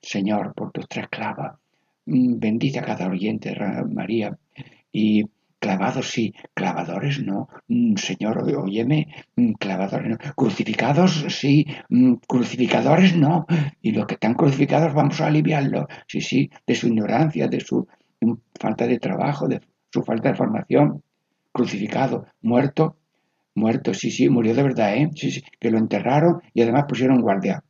Señor, 0.00 0.54
por 0.54 0.72
tus 0.72 0.88
tres 0.88 1.08
clavas, 1.08 1.58
mm, 2.06 2.38
bendice 2.38 2.78
a 2.78 2.84
cada 2.84 3.08
oyente, 3.08 3.54
María, 3.88 4.38
y 4.92 5.24
Clavados 5.58 6.10
sí, 6.10 6.34
clavadores 6.54 7.22
no. 7.22 7.48
Mm, 7.68 7.96
señor, 7.96 8.34
óyeme, 8.38 9.08
mm, 9.36 9.52
clavadores 9.54 10.10
no. 10.10 10.18
Crucificados 10.34 11.24
sí, 11.28 11.66
crucificadores 12.28 13.16
no. 13.16 13.46
Y 13.80 13.92
los 13.92 14.06
que 14.06 14.14
están 14.14 14.34
crucificados 14.34 14.92
vamos 14.94 15.20
a 15.20 15.26
aliviarlos. 15.26 15.86
Sí, 16.06 16.20
sí, 16.20 16.50
de 16.66 16.74
su 16.74 16.88
ignorancia, 16.88 17.48
de 17.48 17.60
su 17.60 17.88
falta 18.58 18.86
de 18.86 18.98
trabajo, 18.98 19.48
de 19.48 19.60
su 19.92 20.02
falta 20.02 20.30
de 20.30 20.36
formación. 20.36 21.02
Crucificado, 21.52 22.26
muerto, 22.42 22.96
muerto, 23.54 23.94
sí, 23.94 24.10
sí, 24.10 24.28
murió 24.28 24.54
de 24.54 24.62
verdad, 24.62 24.94
¿eh? 24.96 25.10
Sí, 25.14 25.30
sí, 25.30 25.42
que 25.58 25.70
lo 25.70 25.78
enterraron 25.78 26.42
y 26.52 26.62
además 26.62 26.84
pusieron 26.88 27.22
guardia. 27.22 27.64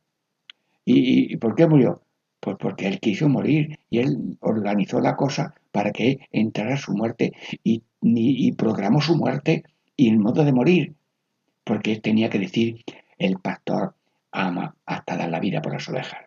¿Y, 0.83 1.33
y 1.33 1.37
por 1.37 1.55
qué 1.55 1.67
murió? 1.67 2.01
Pues 2.39 2.57
porque 2.59 2.87
él 2.87 2.99
quiso 2.99 3.29
morir 3.29 3.79
y 3.89 3.99
él 3.99 4.37
organizó 4.41 4.99
la 4.99 5.15
cosa 5.15 5.55
para 5.71 5.91
que 5.91 6.27
entrara 6.31 6.77
su 6.77 6.93
muerte 6.93 7.33
y, 7.63 7.83
programó 8.53 9.01
su 9.01 9.15
muerte 9.15 9.63
y 9.95 10.09
el 10.09 10.17
modo 10.17 10.43
de 10.43 10.53
morir. 10.53 10.95
Porque 11.63 11.99
tenía 11.99 12.29
que 12.29 12.39
decir, 12.39 12.83
el 13.17 13.37
pastor 13.37 13.95
ama 14.31 14.75
hasta 14.85 15.17
dar 15.17 15.29
la 15.29 15.39
vida 15.39 15.61
por 15.61 15.73
las 15.73 15.87
ovejas. 15.89 16.21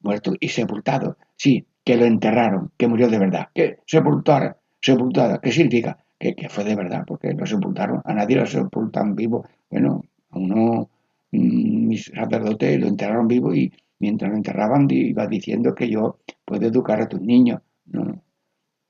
Muerto 0.00 0.34
y 0.38 0.48
sepultado. 0.48 1.16
Sí, 1.36 1.66
que 1.84 1.96
lo 1.96 2.04
enterraron, 2.04 2.72
que 2.76 2.88
murió 2.88 3.08
de 3.08 3.18
verdad. 3.18 3.48
Que 3.54 3.78
sepultara, 3.86 4.56
sepultada. 4.80 5.40
¿Qué 5.40 5.52
significa? 5.52 5.98
Que, 6.18 6.34
fue 6.50 6.64
de 6.64 6.76
verdad, 6.76 7.04
porque 7.06 7.32
lo 7.32 7.46
sepultaron. 7.46 8.02
A 8.04 8.12
nadie 8.12 8.36
lo 8.36 8.46
sepultan 8.46 9.16
vivo. 9.16 9.46
Bueno, 9.70 10.04
a 10.30 10.38
uno, 10.38 10.90
mm, 11.32 11.88
mis 11.88 12.04
sacerdotes 12.14 12.78
lo 12.80 12.88
enterraron 12.88 13.26
vivo 13.28 13.54
y 13.54 13.72
mientras 13.98 14.30
lo 14.30 14.36
enterraban 14.36 14.86
iba 14.90 15.26
diciendo 15.26 15.74
que 15.74 15.88
yo 15.88 16.18
puedo 16.44 16.66
educar 16.66 17.00
a 17.00 17.08
tus 17.08 17.20
niños. 17.20 17.60
No, 17.86 18.22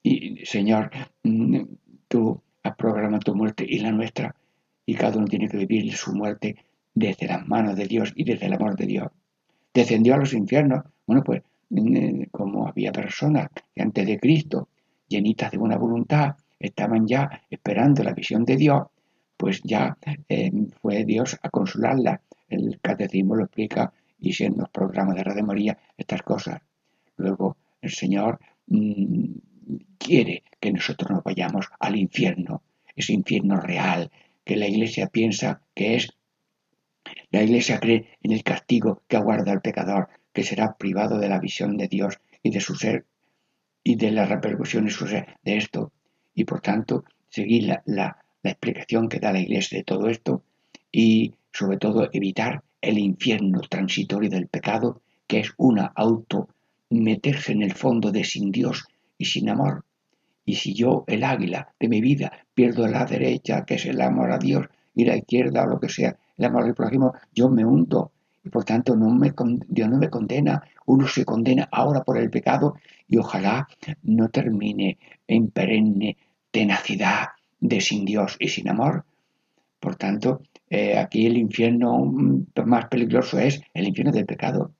Y 0.02 0.44
Señor, 0.44 0.90
mm, 1.22 1.62
tú 2.08 2.40
has 2.62 2.74
programado 2.76 3.20
tu 3.20 3.34
muerte 3.34 3.64
y 3.68 3.78
la 3.78 3.92
nuestra, 3.92 4.34
y 4.86 4.94
cada 4.94 5.18
uno 5.18 5.26
tiene 5.26 5.48
que 5.48 5.58
vivir 5.58 5.94
su 5.94 6.12
muerte 6.14 6.56
desde 6.94 7.26
las 7.26 7.46
manos 7.46 7.76
de 7.76 7.86
Dios 7.86 8.12
y 8.16 8.24
desde 8.24 8.46
el 8.46 8.54
amor 8.54 8.76
de 8.76 8.86
Dios. 8.86 9.08
Descendió 9.72 10.14
a 10.14 10.18
los 10.18 10.32
infiernos. 10.32 10.84
Bueno, 11.06 11.22
pues 11.22 11.42
como 12.30 12.66
había 12.66 12.92
personas 12.92 13.48
que 13.74 13.82
antes 13.82 14.06
de 14.06 14.18
Cristo, 14.18 14.68
llenitas 15.08 15.50
de 15.50 15.58
buena 15.58 15.76
voluntad, 15.76 16.36
estaban 16.58 17.06
ya 17.06 17.42
esperando 17.48 18.02
la 18.02 18.12
visión 18.12 18.44
de 18.44 18.56
Dios, 18.56 18.82
pues 19.36 19.62
ya 19.62 19.96
eh, 20.28 20.52
fue 20.82 21.04
Dios 21.04 21.38
a 21.42 21.48
consolarla. 21.48 22.20
El 22.48 22.78
catecismo 22.80 23.36
lo 23.36 23.44
explica 23.44 23.92
y 24.18 24.32
si 24.32 24.44
en 24.44 24.58
los 24.58 24.68
programas 24.68 25.16
de 25.16 25.24
Radio 25.24 25.44
María 25.44 25.78
estas 25.96 26.22
cosas. 26.22 26.60
Luego 27.16 27.56
el 27.80 27.90
Señor 27.90 28.38
mm, 28.66 29.24
quiere 29.98 30.42
que 30.60 30.72
nosotros 30.72 31.10
nos 31.10 31.24
vayamos 31.24 31.66
al 31.78 31.96
infierno, 31.96 32.62
ese 32.94 33.14
infierno 33.14 33.60
real 33.60 34.10
que 34.44 34.56
la 34.56 34.68
Iglesia 34.68 35.06
piensa 35.06 35.62
que 35.74 35.96
es. 35.96 36.10
La 37.30 37.42
Iglesia 37.42 37.80
cree 37.80 38.18
en 38.22 38.32
el 38.32 38.42
castigo 38.42 39.02
que 39.08 39.16
aguarda 39.16 39.52
al 39.52 39.62
pecador, 39.62 40.08
que 40.32 40.44
será 40.44 40.76
privado 40.76 41.18
de 41.18 41.28
la 41.28 41.38
visión 41.38 41.76
de 41.76 41.88
Dios 41.88 42.20
y 42.42 42.50
de 42.50 42.60
su 42.60 42.74
ser 42.74 43.06
y 43.82 43.96
de 43.96 44.10
las 44.10 44.28
repercusiones 44.28 44.98
de 45.42 45.56
esto. 45.56 45.92
Y 46.34 46.44
por 46.44 46.60
tanto, 46.60 47.04
seguir 47.28 47.64
la, 47.64 47.82
la 48.42 48.50
explicación 48.50 49.08
que 49.08 49.20
da 49.20 49.32
la 49.32 49.40
Iglesia 49.40 49.78
de 49.78 49.84
todo 49.84 50.08
esto 50.08 50.42
y 50.92 51.34
sobre 51.52 51.78
todo 51.78 52.08
evitar 52.12 52.62
el 52.80 52.98
infierno 52.98 53.60
transitorio 53.60 54.30
del 54.30 54.46
pecado, 54.48 55.02
que 55.26 55.40
es 55.40 55.52
una 55.56 55.92
auto 55.94 56.48
meterse 56.90 57.52
en 57.52 57.62
el 57.62 57.74
fondo 57.74 58.10
de 58.10 58.24
sin 58.24 58.50
Dios 58.50 58.84
y 59.18 59.26
sin 59.26 59.48
amor, 59.48 59.84
Y 60.44 60.54
si 60.56 60.74
yo, 60.74 61.04
el 61.06 61.22
águila 61.22 61.72
de 61.78 61.88
mi 61.88 62.00
vida, 62.00 62.32
pierdo 62.54 62.88
la 62.88 63.04
derecha, 63.04 63.64
que 63.64 63.74
es 63.74 63.86
el 63.86 64.00
amor 64.00 64.32
a 64.32 64.38
Dios, 64.38 64.66
y 64.94 65.04
la 65.04 65.16
izquierda 65.16 65.62
o 65.64 65.68
lo 65.68 65.78
que 65.78 65.88
sea, 65.88 66.16
el 66.36 66.44
amor 66.44 66.64
al 66.64 66.74
prójimo, 66.74 67.14
yo 67.32 67.48
me 67.48 67.64
hundo. 67.64 68.10
Y 68.42 68.48
por 68.48 68.64
tanto 68.64 68.96
no 68.96 69.10
me, 69.10 69.32
Dios 69.68 69.88
no 69.88 69.98
me 69.98 70.08
condena. 70.08 70.62
Uno 70.86 71.06
se 71.06 71.24
condena 71.24 71.68
ahora 71.70 72.02
por 72.02 72.18
el 72.18 72.30
pecado 72.30 72.76
y 73.06 73.18
ojalá 73.18 73.68
no 74.02 74.28
termine 74.28 74.98
en 75.28 75.50
perenne 75.50 76.16
tenacidad 76.50 77.28
de 77.60 77.80
sin 77.80 78.04
Dios 78.04 78.36
y 78.38 78.48
sin 78.48 78.68
amor. 78.68 79.04
Por 79.78 79.96
tanto, 79.96 80.42
eh, 80.68 80.98
aquí 80.98 81.26
el 81.26 81.36
infierno 81.36 81.98
mm, 81.98 82.46
más 82.64 82.86
peligroso 82.86 83.38
es 83.38 83.60
el 83.74 83.88
infierno 83.88 84.12
del 84.12 84.26
pecado. 84.26 84.72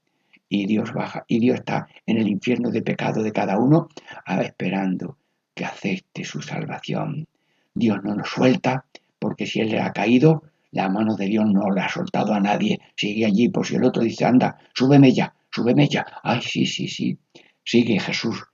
Y 0.49 0.66
Dios 0.66 0.92
baja, 0.92 1.25
y 1.29 1.38
Dios 1.38 1.61
está 1.61 1.87
en 2.07 2.18
el 2.18 2.29
infierno 2.29 2.70
de 2.70 2.83
pecado 2.83 3.23
de 3.23 3.33
cada 3.33 3.59
uno, 3.59 3.88
ah, 4.27 4.42
esperando 4.42 5.16
que 5.55 5.64
acepte 5.64 6.25
su 6.25 6.42
salvación. 6.42 7.29
Dios 7.73 8.03
no 8.03 8.14
nos 8.14 8.31
suelta, 8.31 8.85
porque 9.18 9.46
si 9.46 9.61
Él 9.61 9.70
le 9.70 9.81
ha 9.81 9.92
caído, 9.92 10.42
la 10.73 10.89
mano 10.89 11.17
de 11.17 11.27
Dios 11.27 11.47
no 11.47 11.71
le 11.71 11.81
ha 11.81 11.89
soltado 11.89 12.33
a 12.33 12.41
nadie. 12.41 12.79
Sigue 12.97 13.27
allí, 13.27 13.49
por 13.49 13.67
si 13.67 13.77
el 13.77 13.85
otro 13.85 14.03
dice, 14.03 14.25
anda, 14.25 14.59
súbeme 14.75 15.13
ya, 15.13 15.35
súbeme 15.51 15.89
ya. 15.89 16.07
Ay, 16.23 16.41
sí, 16.43 16.67
sí, 16.67 16.89
sí. 16.89 17.19
Sigue 17.65 17.99
Jesús 17.99 18.45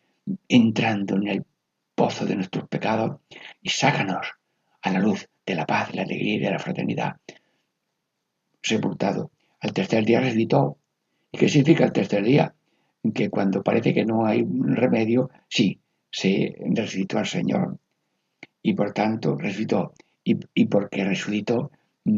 entrando 0.48 1.16
en 1.16 1.28
el 1.28 1.44
pozo 1.94 2.26
de 2.26 2.36
nuestros 2.36 2.68
pecados 2.68 3.20
y 3.62 3.68
sácanos 3.68 4.26
a 4.82 4.90
la 4.90 4.98
luz 4.98 5.28
de 5.44 5.54
la 5.54 5.66
paz, 5.66 5.90
de 5.90 5.96
la 5.96 6.02
alegría 6.02 6.34
y 6.34 6.38
de 6.38 6.50
la 6.50 6.58
fraternidad. 6.58 7.16
Sepultado. 8.62 9.30
Al 9.60 9.72
tercer 9.72 10.04
día 10.04 10.20
resucitó. 10.20 10.78
¿Y 11.32 11.38
qué 11.38 11.48
significa 11.48 11.84
el 11.84 11.92
tercer 11.92 12.24
día? 12.24 12.54
Que 13.14 13.30
cuando 13.30 13.62
parece 13.62 13.94
que 13.94 14.04
no 14.04 14.26
hay 14.26 14.44
remedio, 14.44 15.30
sí, 15.48 15.80
se 16.10 16.56
resucitó 16.74 17.18
al 17.18 17.26
Señor. 17.26 17.78
Y 18.62 18.74
por 18.74 18.92
tanto 18.92 19.36
resucitó. 19.36 19.94
Y, 20.24 20.38
y 20.54 20.66
porque 20.66 21.04
resucitó, 21.04 21.70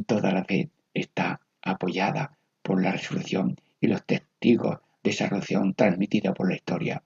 toda 0.05 0.33
la 0.33 0.45
fe 0.45 0.71
está 0.95 1.41
apoyada 1.63 2.37
por 2.63 2.83
la 2.83 2.93
resurrección 2.93 3.57
y 3.81 3.87
los 3.87 4.05
testigos 4.05 4.79
de 5.03 5.11
esa 5.11 5.25
resurrección 5.25 5.75
transmitida 5.75 6.35
por 6.35 6.49
la 6.49 6.57
historia. 6.57 7.03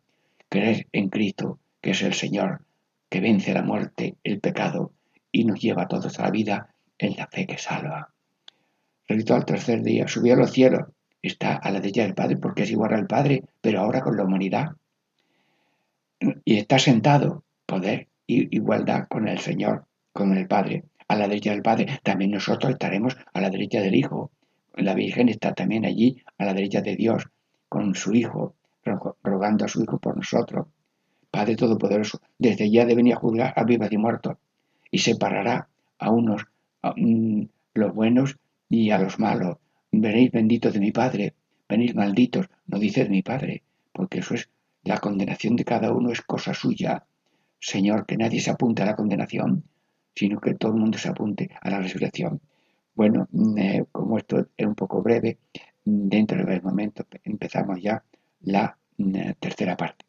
Creer 0.49 0.87
en 0.92 1.09
Cristo 1.09 1.59
que 1.81 1.90
es 1.90 2.03
el 2.03 2.14
Señor, 2.14 2.62
que 3.11 3.21
vence 3.21 3.53
la 3.53 3.62
muerte, 3.62 4.16
el 4.23 4.40
pecado 4.40 4.92
y 5.31 5.45
nos 5.45 5.61
lleva 5.61 5.83
a 5.83 5.88
todos 5.88 6.18
a 6.18 6.23
la 6.23 6.31
vida 6.31 6.75
en 6.99 7.16
la 7.16 7.27
fe 7.27 7.47
que 7.47 7.59
salva. 7.59 8.12
Resucitó 9.09 9.35
al 9.35 9.45
tercer 9.45 9.83
día, 9.83 10.07
subió 10.07 10.35
a 10.35 10.37
los 10.37 10.53
cielos, 10.53 10.88
está 11.21 11.57
a 11.57 11.71
la 11.71 11.81
derecha 11.81 12.03
del 12.03 12.14
Padre 12.14 12.37
porque 12.37 12.62
es 12.62 12.71
igual 12.71 12.95
al 12.95 13.07
Padre, 13.07 13.42
pero 13.61 13.81
ahora 13.81 14.01
con 14.01 14.16
la 14.16 14.25
humanidad. 14.25 14.71
Y 16.45 16.57
está 16.57 16.79
sentado, 16.79 17.42
poder 17.66 18.09
y 18.27 18.55
igualdad 18.55 19.09
con 19.09 19.29
el 19.29 19.40
Señor, 19.40 19.87
con 20.12 20.37
el 20.37 20.47
Padre, 20.47 20.85
a 21.12 21.16
la 21.16 21.29
derecha 21.29 21.51
del 21.51 21.62
Padre. 21.62 22.01
También 22.03 22.31
nosotros 22.31 22.72
estaremos 22.72 23.16
a 23.35 23.40
la 23.40 23.51
derecha 23.51 23.81
del 23.81 23.94
Hijo. 23.94 24.31
La 24.75 24.94
Virgen 24.94 25.29
está 25.29 25.53
también 25.53 25.85
allí, 25.85 26.22
a 26.38 26.46
la 26.46 26.55
derecha 26.55 26.81
de 26.81 26.96
Dios, 26.96 27.25
con 27.68 27.94
su 27.94 28.14
Hijo, 28.14 28.55
rogando 29.22 29.66
a 29.66 29.68
su 29.68 29.83
Hijo 29.83 29.98
por 29.98 30.16
nosotros. 30.16 30.66
Padre 31.31 31.57
Todopoderoso, 31.57 32.20
desde 32.38 32.64
allá 32.64 32.87
de 32.87 32.94
venir 32.94 33.14
a 33.14 33.18
juzgar 33.18 33.53
a 33.57 33.64
vivos 33.64 33.92
y 33.92 33.98
muertos, 33.98 34.37
y 34.90 34.98
separará 34.98 35.68
a 35.98 36.11
unos 36.11 36.46
mm, 36.96 37.42
los 37.75 37.94
buenos 37.94 38.37
y 38.70 38.90
a 38.90 38.98
los 38.98 39.18
malos. 39.18 39.59
Veréis 39.90 40.33
benditos 40.33 40.72
de 40.72 40.81
mi 40.81 40.92
Padre, 40.92 41.35
venid 41.68 41.94
malditos, 41.94 42.48
no 42.66 42.79
dice 42.79 43.05
de 43.05 43.11
mi 43.11 43.22
Padre, 43.22 43.62
porque 43.92 44.20
eso 44.20 44.35
es 44.35 44.48
la 44.83 44.98
condenación 44.98 45.57
de 45.57 45.64
cada 45.64 45.92
uno 45.92 46.11
es 46.11 46.22
cosa 46.22 46.55
suya. 46.55 47.05
Señor, 47.61 48.07
que 48.07 48.16
nadie 48.16 48.40
se 48.40 48.51
apunte 48.51 48.83
a 48.83 48.87
la 48.87 48.96
condenación, 48.96 49.64
sino 50.14 50.40
que 50.40 50.55
todo 50.55 50.72
el 50.72 50.81
mundo 50.81 50.98
se 50.98 51.09
apunte 51.09 51.51
a 51.61 51.70
la 51.70 51.81
resurrección. 51.81 52.40
Bueno, 52.94 53.29
mm, 53.31 53.59
eh, 53.59 53.85
como 53.90 54.18
esto 54.18 54.46
es 54.57 54.66
un 54.66 54.75
poco 54.75 55.03
breve, 55.03 55.38
dentro 55.85 56.44
de 56.44 56.57
un 56.57 56.62
momento 56.62 57.07
empezamos 57.25 57.81
ya 57.81 58.03
la 58.42 58.77
mm, 58.98 59.33
tercera 59.40 59.77
parte. 59.77 60.05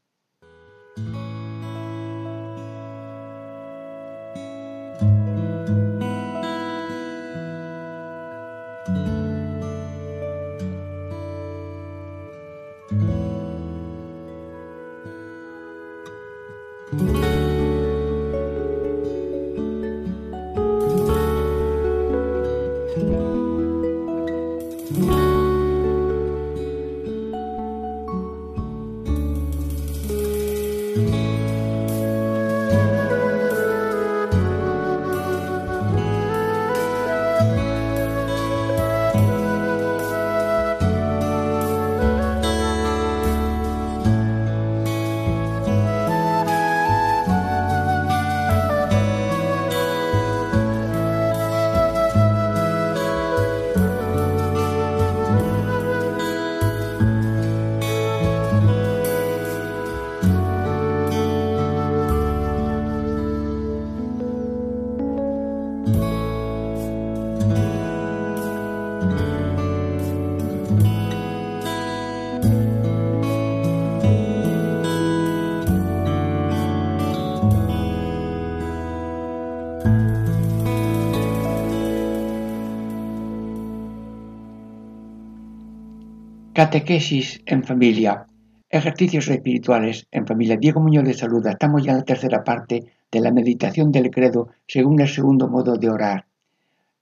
Catequesis 86.63 87.41
en 87.45 87.61
familia. 87.65 88.25
Ejercicios 88.69 89.27
espirituales 89.27 90.07
en 90.11 90.25
familia. 90.25 90.55
Diego 90.55 90.79
Muñoz 90.79 91.03
de 91.03 91.13
saluda. 91.13 91.51
Estamos 91.51 91.83
ya 91.83 91.91
en 91.91 91.97
la 91.97 92.05
tercera 92.05 92.41
parte 92.41 92.85
de 93.11 93.19
la 93.19 93.33
meditación 93.33 93.91
del 93.91 94.09
credo 94.09 94.47
según 94.65 95.01
el 95.01 95.09
segundo 95.09 95.49
modo 95.49 95.75
de 95.75 95.89
orar. 95.89 96.25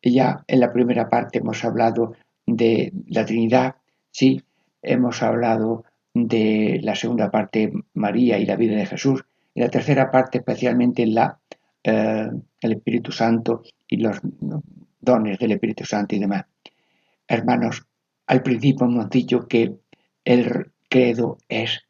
Ya 0.01 0.43
en 0.47 0.59
la 0.61 0.73
primera 0.73 1.07
parte 1.09 1.37
hemos 1.37 1.63
hablado 1.63 2.15
de 2.47 2.91
la 3.05 3.23
Trinidad, 3.23 3.75
sí, 4.09 4.41
hemos 4.81 5.21
hablado 5.21 5.83
de 6.11 6.79
la 6.81 6.95
segunda 6.95 7.29
parte 7.29 7.71
María 7.93 8.39
y 8.39 8.47
la 8.47 8.55
vida 8.55 8.75
de 8.75 8.87
Jesús, 8.87 9.23
y 9.53 9.61
la 9.61 9.69
tercera 9.69 10.09
parte 10.09 10.39
especialmente 10.39 11.05
la, 11.05 11.37
eh, 11.83 12.31
el 12.61 12.71
Espíritu 12.71 13.11
Santo 13.11 13.61
y 13.87 13.97
los 13.97 14.17
dones 14.99 15.37
del 15.37 15.51
Espíritu 15.51 15.85
Santo 15.85 16.15
y 16.15 16.19
demás. 16.19 16.45
Hermanos, 17.27 17.85
al 18.31 18.43
principio 18.43 18.85
hemos 18.85 19.09
dicho 19.09 19.45
que 19.45 19.75
el 20.23 20.71
credo 20.87 21.37
es 21.49 21.81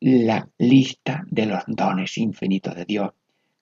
la 0.00 0.46
lista 0.58 1.24
de 1.30 1.46
los 1.46 1.62
dones 1.66 2.18
infinitos 2.18 2.76
de 2.76 2.84
Dios. 2.84 3.12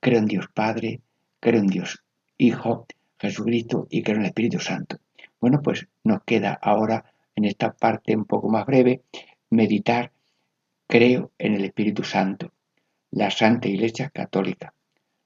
Creo 0.00 0.18
en 0.18 0.26
Dios 0.26 0.46
Padre, 0.52 1.02
creo 1.38 1.60
en 1.60 1.68
Dios 1.68 2.02
Hijo, 2.36 2.88
Jesucristo 3.16 3.86
y 3.90 4.02
creo 4.02 4.16
en 4.16 4.22
el 4.22 4.26
Espíritu 4.30 4.58
Santo. 4.58 4.96
Bueno, 5.40 5.60
pues 5.62 5.86
nos 6.02 6.24
queda 6.24 6.58
ahora 6.60 7.04
en 7.36 7.44
esta 7.44 7.74
parte 7.74 8.16
un 8.16 8.24
poco 8.24 8.48
más 8.48 8.66
breve 8.66 9.02
meditar, 9.50 10.10
creo 10.88 11.30
en 11.38 11.54
el 11.54 11.64
Espíritu 11.64 12.02
Santo, 12.02 12.52
la 13.12 13.30
Santa 13.30 13.68
Iglesia 13.68 14.10
Católica, 14.10 14.74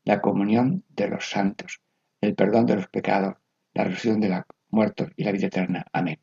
la 0.04 0.20
comunión 0.20 0.84
de 0.90 1.08
los 1.08 1.30
santos, 1.30 1.80
el 2.20 2.34
perdón 2.34 2.66
de 2.66 2.76
los 2.76 2.88
pecados, 2.88 3.36
la 3.72 3.84
resurrección 3.84 4.20
de 4.20 4.28
los 4.28 4.42
muertos 4.68 5.08
y 5.16 5.24
la 5.24 5.32
vida 5.32 5.46
eterna. 5.46 5.86
Amén. 5.90 6.18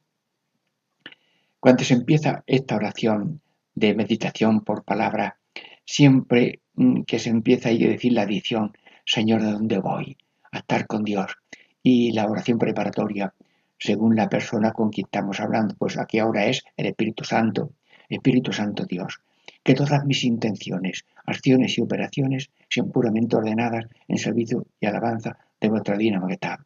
Cuando 1.61 1.83
se 1.83 1.93
empieza 1.93 2.43
esta 2.47 2.75
oración 2.75 3.39
de 3.75 3.93
meditación 3.93 4.61
por 4.61 4.83
palabra, 4.83 5.37
siempre 5.85 6.59
mm, 6.73 7.03
que 7.03 7.19
se 7.19 7.29
empieza 7.29 7.69
a 7.69 7.73
decir 7.73 8.13
la 8.13 8.23
adición, 8.23 8.75
Señor, 9.05 9.43
¿de 9.43 9.51
dónde 9.51 9.77
voy? 9.77 10.17
A 10.51 10.57
estar 10.57 10.87
con 10.87 11.03
Dios. 11.03 11.37
Y 11.83 12.13
la 12.13 12.25
oración 12.25 12.57
preparatoria, 12.57 13.35
según 13.77 14.15
la 14.15 14.27
persona 14.27 14.71
con 14.71 14.89
quien 14.89 15.05
estamos 15.05 15.39
hablando, 15.39 15.75
pues 15.77 15.99
aquí 15.99 16.17
ahora 16.17 16.47
es 16.47 16.63
el 16.77 16.87
Espíritu 16.87 17.23
Santo, 17.25 17.73
Espíritu 18.09 18.51
Santo 18.51 18.85
Dios. 18.85 19.21
que 19.63 19.75
todas 19.75 20.03
mis 20.03 20.23
intenciones, 20.23 21.05
acciones 21.27 21.77
y 21.77 21.81
operaciones 21.81 22.49
sean 22.69 22.89
puramente 22.89 23.35
ordenadas 23.35 23.85
en 24.07 24.17
servicio 24.17 24.65
y 24.79 24.87
alabanza 24.87 25.37
de 25.59 25.69
vuestra 25.69 25.95
divina 25.95 26.19
majestad. 26.19 26.57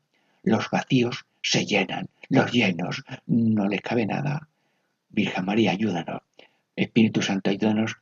Los 0.44 0.70
vacíos 0.72 1.26
se 1.42 1.66
llenan, 1.66 2.08
los 2.30 2.50
llenos 2.54 3.04
no 3.28 3.68
les 3.68 3.82
cabe 3.82 4.06
nada. 4.06 4.48
Virgen 5.16 5.46
María, 5.46 5.72
ayúdanos. 5.72 6.22
Espíritu 6.76 7.22
Santo, 7.22 7.50
ayúdanos 7.50 7.96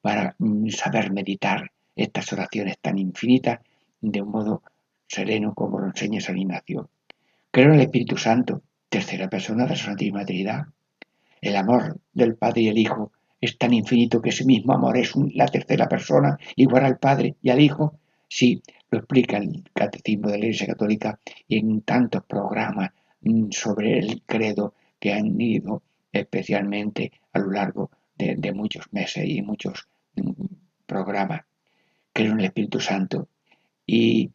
para 0.00 0.34
mm, 0.38 0.68
saber 0.70 1.12
meditar 1.12 1.70
estas 1.94 2.32
oraciones 2.32 2.78
tan 2.80 2.98
infinitas 2.98 3.60
de 4.00 4.22
un 4.22 4.30
modo 4.30 4.62
sereno 5.06 5.52
como 5.54 5.78
lo 5.78 5.86
enseña 5.86 6.20
San 6.20 6.38
Ignacio. 6.38 6.88
Creo 7.50 7.66
en 7.68 7.74
el 7.74 7.82
Espíritu 7.82 8.16
Santo, 8.16 8.62
tercera 8.88 9.28
persona 9.28 9.64
de 9.64 9.70
la 9.70 9.76
Santísima 9.76 10.24
Trinidad. 10.24 10.64
El 11.42 11.56
amor 11.56 12.00
del 12.14 12.34
Padre 12.36 12.62
y 12.62 12.68
el 12.68 12.78
Hijo 12.78 13.12
es 13.40 13.58
tan 13.58 13.74
infinito 13.74 14.22
que 14.22 14.30
ese 14.30 14.46
mismo 14.46 14.72
amor 14.72 14.96
es 14.96 15.12
la 15.34 15.46
tercera 15.46 15.86
persona, 15.86 16.38
igual 16.56 16.86
al 16.86 16.98
Padre 16.98 17.36
y 17.42 17.50
al 17.50 17.60
Hijo. 17.60 17.98
Sí, 18.26 18.62
lo 18.90 19.00
explica 19.00 19.36
el 19.36 19.62
Catecismo 19.74 20.28
de 20.28 20.38
la 20.38 20.44
Iglesia 20.46 20.68
Católica 20.68 21.20
y 21.46 21.58
en 21.58 21.82
tantos 21.82 22.24
programas 22.24 22.90
mm, 23.20 23.50
sobre 23.50 23.98
el 23.98 24.22
credo 24.24 24.72
que 24.98 25.12
han 25.12 25.38
ido 25.38 25.82
especialmente 26.14 27.12
a 27.32 27.38
lo 27.40 27.50
largo 27.50 27.90
de, 28.16 28.52
muchos 28.52 28.92
meses 28.92 29.24
y 29.26 29.42
muchos 29.42 29.88
mm, 30.16 30.44
programas. 30.86 31.42
Creo 32.12 32.32
en 32.32 32.40
el 32.40 32.46
Espíritu 32.46 32.80
Santo 32.80 33.28
y 33.86 34.30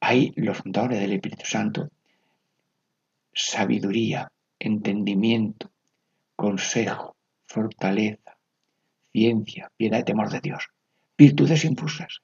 hay 0.00 0.32
los 0.36 0.62
dones 0.64 1.00
del 1.00 1.12
Espíritu 1.12 1.44
Santo, 1.44 1.90
sabiduría, 3.32 4.32
entendimiento, 4.58 5.70
consejo, 6.34 7.16
fortaleza, 7.46 8.38
ciencia, 9.12 9.70
piedad 9.76 9.98
y 9.98 10.04
temor 10.04 10.30
de 10.30 10.40
Dios. 10.40 10.68
Virtudes 11.18 11.64
infusas, 11.64 12.22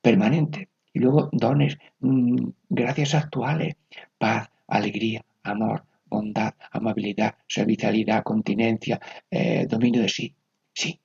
permanentes. 0.00 0.68
Y 0.92 1.00
luego 1.00 1.28
dones, 1.32 1.76
mm, 2.00 2.48
gracias 2.68 3.14
actuales, 3.14 3.76
paz, 4.18 4.48
alegría, 4.68 5.24
amor, 5.42 5.84
bondad, 6.14 6.54
amabilidad, 6.70 7.34
servicialidad, 7.46 8.22
continencia, 8.22 9.00
eh, 9.30 9.66
dominio 9.68 10.00
de 10.02 10.08
sí. 10.08 10.34
Sí. 10.72 10.98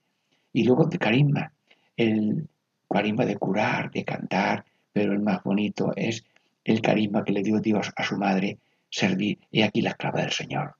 Y 0.53 0.63
luego 0.63 0.85
de 0.85 0.97
carisma, 0.97 1.51
el 1.97 2.47
carisma 2.89 3.25
de 3.25 3.37
curar, 3.37 3.91
de 3.91 4.03
cantar, 4.03 4.65
pero 4.93 5.13
el 5.13 5.19
más 5.19 5.43
bonito 5.43 5.93
es 5.95 6.23
el 6.63 6.81
carisma 6.81 7.23
que 7.23 7.33
le 7.33 7.43
dio 7.43 7.59
Dios 7.59 7.91
a 7.95 8.03
su 8.03 8.17
madre, 8.17 8.57
servir. 8.89 9.39
He 9.51 9.63
aquí 9.63 9.81
la 9.81 9.91
esclava 9.91 10.21
del 10.21 10.31
Señor. 10.31 10.75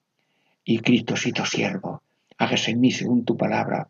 Y 0.64 0.80
Cristosito 0.80 1.46
siervo, 1.46 2.04
hágase 2.38 2.72
en 2.72 2.80
mí 2.80 2.92
según 2.92 3.26
tu 3.26 3.36
palabra. 3.36 3.88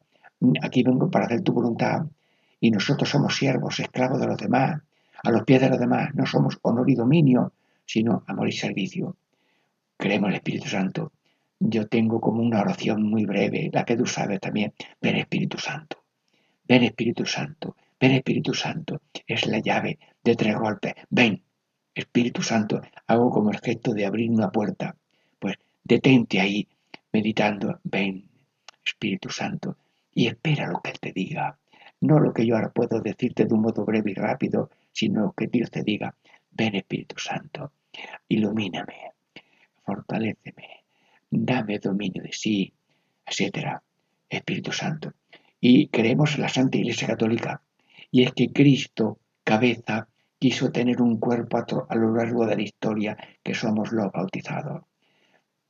Aquí 0.61 0.83
vengo 0.83 1.09
para 1.11 1.25
hacer 1.25 1.41
tu 1.41 1.53
voluntad. 1.53 2.05
Y 2.61 2.71
nosotros 2.71 3.09
somos 3.09 3.35
siervos, 3.35 3.79
esclavos 3.79 4.19
de 4.19 4.27
los 4.27 4.37
demás. 4.37 4.81
A 5.23 5.31
los 5.31 5.43
pies 5.43 5.61
de 5.61 5.69
los 5.69 5.79
demás 5.79 6.13
no 6.15 6.25
somos 6.25 6.57
honor 6.61 6.89
y 6.89 6.95
dominio, 6.95 7.51
sino 7.85 8.23
amor 8.27 8.47
y 8.47 8.53
servicio. 8.53 9.15
Creemos 9.99 10.29
en 10.29 10.31
el 10.31 10.37
Espíritu 10.37 10.69
Santo. 10.69 11.11
Yo 11.59 11.89
tengo 11.89 12.21
como 12.21 12.41
una 12.41 12.61
oración 12.61 13.03
muy 13.03 13.25
breve, 13.25 13.69
la 13.73 13.83
que 13.83 13.97
tú 13.97 14.05
sabes 14.05 14.39
también. 14.39 14.73
Ven 15.01 15.17
Espíritu 15.17 15.57
Santo. 15.57 16.05
Ven 16.63 16.83
Espíritu 16.83 17.25
Santo. 17.25 17.75
Ven 17.99 18.11
Espíritu 18.11 18.53
Santo. 18.53 19.01
Es 19.27 19.45
la 19.45 19.59
llave 19.59 19.99
de 20.23 20.35
tres 20.37 20.55
golpes. 20.55 20.93
Ven 21.09 21.43
Espíritu 21.93 22.41
Santo. 22.41 22.79
Hago 23.07 23.29
como 23.29 23.51
el 23.51 23.59
gesto 23.59 23.93
de 23.93 24.05
abrir 24.05 24.31
una 24.31 24.49
puerta. 24.49 24.95
Pues 25.37 25.57
detente 25.83 26.39
ahí 26.39 26.65
meditando. 27.11 27.81
Ven 27.83 28.29
Espíritu 28.85 29.29
Santo. 29.29 29.75
Y 30.13 30.27
espera 30.27 30.69
lo 30.69 30.79
que 30.79 30.91
Él 30.91 30.99
te 31.01 31.11
diga. 31.11 31.59
No 31.99 32.19
lo 32.19 32.31
que 32.31 32.45
yo 32.45 32.55
ahora 32.55 32.71
puedo 32.71 33.01
decirte 33.01 33.43
de 33.43 33.53
un 33.53 33.63
modo 33.63 33.83
breve 33.83 34.11
y 34.11 34.13
rápido, 34.15 34.69
sino 34.93 35.33
que 35.33 35.47
Dios 35.47 35.69
te 35.69 35.83
diga. 35.83 36.15
Ven 36.51 36.75
Espíritu 36.75 37.19
Santo. 37.19 37.73
Ilumíname. 38.29 39.18
Fortaléceme. 39.89 40.67
Dame 41.31 41.79
dominio 41.79 42.21
de 42.21 42.33
sí. 42.41 42.71
Etcétera. 43.25 43.81
Espíritu 44.29 44.71
Santo. 44.71 45.13
Y 45.59 45.87
creemos 45.87 46.35
en 46.35 46.41
la 46.41 46.49
Santa 46.49 46.77
Iglesia 46.77 47.07
Católica 47.07 47.61
y 48.11 48.23
es 48.23 48.33
que 48.33 48.51
Cristo, 48.51 49.17
cabeza, 49.43 50.07
quiso 50.37 50.71
tener 50.71 51.01
un 51.01 51.17
cuerpo 51.17 51.57
a, 51.89 51.95
lo 51.95 52.13
largo 52.15 52.45
de 52.45 52.55
la 52.55 52.61
historia 52.61 53.17
que 53.41 53.55
somos 53.55 53.91
los 53.91 54.11
bautizados. 54.11 54.83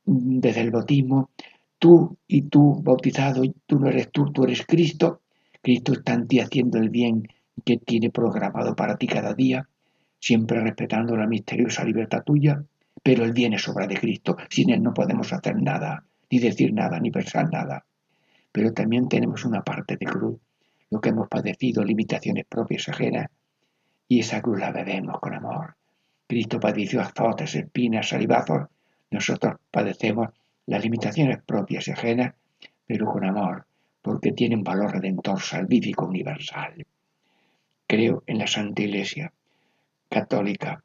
Desde 0.04 0.60
el 0.60 0.70
bautismo, 0.70 1.30
tú 1.78 2.18
y 2.26 2.42
tú 2.42 2.82
bautizado, 2.82 3.42
tú 3.66 3.78
no 3.78 3.88
eres 3.88 4.10
tú, 4.12 4.30
tú 4.32 4.44
eres 4.44 4.66
Cristo. 4.66 5.22
Cristo 5.62 5.92
está 5.94 6.12
en 6.12 6.28
ti 6.28 6.40
haciendo 6.40 6.76
el 6.76 6.90
bien 6.90 7.26
que 7.64 7.78
tiene 7.78 8.10
programado 8.10 8.76
para 8.76 8.98
ti 8.98 9.06
cada 9.06 9.32
día, 9.32 9.66
siempre 10.18 10.60
respetando 10.60 11.16
la 11.16 11.26
misteriosa 11.26 11.84
libertad 11.84 12.22
tuya, 12.22 12.62
pero 13.02 13.24
el 13.24 13.32
bien 13.32 13.54
es 13.54 13.68
obra 13.68 13.86
de 13.86 13.98
Cristo. 13.98 14.36
Sin 14.48 14.70
Él 14.70 14.82
no 14.82 14.94
podemos 14.94 15.32
hacer 15.32 15.60
nada, 15.60 16.04
ni 16.30 16.38
decir 16.38 16.72
nada, 16.72 16.98
ni 17.00 17.10
pensar 17.10 17.50
nada. 17.50 17.84
Pero 18.52 18.72
también 18.72 19.08
tenemos 19.08 19.44
una 19.44 19.62
parte 19.62 19.96
de 19.96 20.06
cruz 20.06 20.38
lo 20.90 21.00
que 21.00 21.10
hemos 21.10 21.28
padecido, 21.28 21.84
limitaciones 21.84 22.44
propias 22.46 22.88
ajenas, 22.88 23.28
y 24.08 24.20
esa 24.20 24.42
cruz 24.42 24.58
la 24.58 24.72
bebemos 24.72 25.20
con 25.20 25.34
amor. 25.34 25.76
Cristo 26.26 26.58
padeció 26.58 27.00
azotes, 27.00 27.54
espinas, 27.54 28.08
salivazos, 28.08 28.68
nosotros 29.10 29.56
padecemos 29.70 30.30
las 30.66 30.82
limitaciones 30.82 31.42
propias 31.42 31.88
y 31.88 31.92
ajenas, 31.92 32.34
pero 32.86 33.06
con 33.06 33.24
amor, 33.24 33.66
porque 34.02 34.32
tienen 34.32 34.64
valor 34.64 34.92
redentor 34.92 35.40
salvífico 35.40 36.06
universal. 36.06 36.84
Creo 37.86 38.22
en 38.26 38.38
la 38.38 38.46
Santa 38.46 38.82
Iglesia 38.82 39.32
católica, 40.08 40.82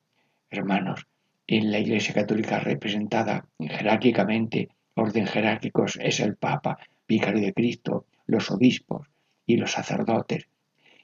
hermanos, 0.52 1.08
en 1.48 1.72
la 1.72 1.80
Iglesia 1.80 2.14
católica 2.14 2.60
representada 2.60 3.48
jerárquicamente, 3.60 4.70
orden 4.96 5.28
jerárquicos 5.28 5.98
es 6.02 6.20
el 6.20 6.36
Papa, 6.36 6.78
vicario 7.08 7.42
de 7.42 7.54
Cristo, 7.54 8.06
los 8.26 8.50
obispos, 8.52 9.08
y 9.46 9.58
los 9.58 9.72
sacerdotes. 9.72 10.48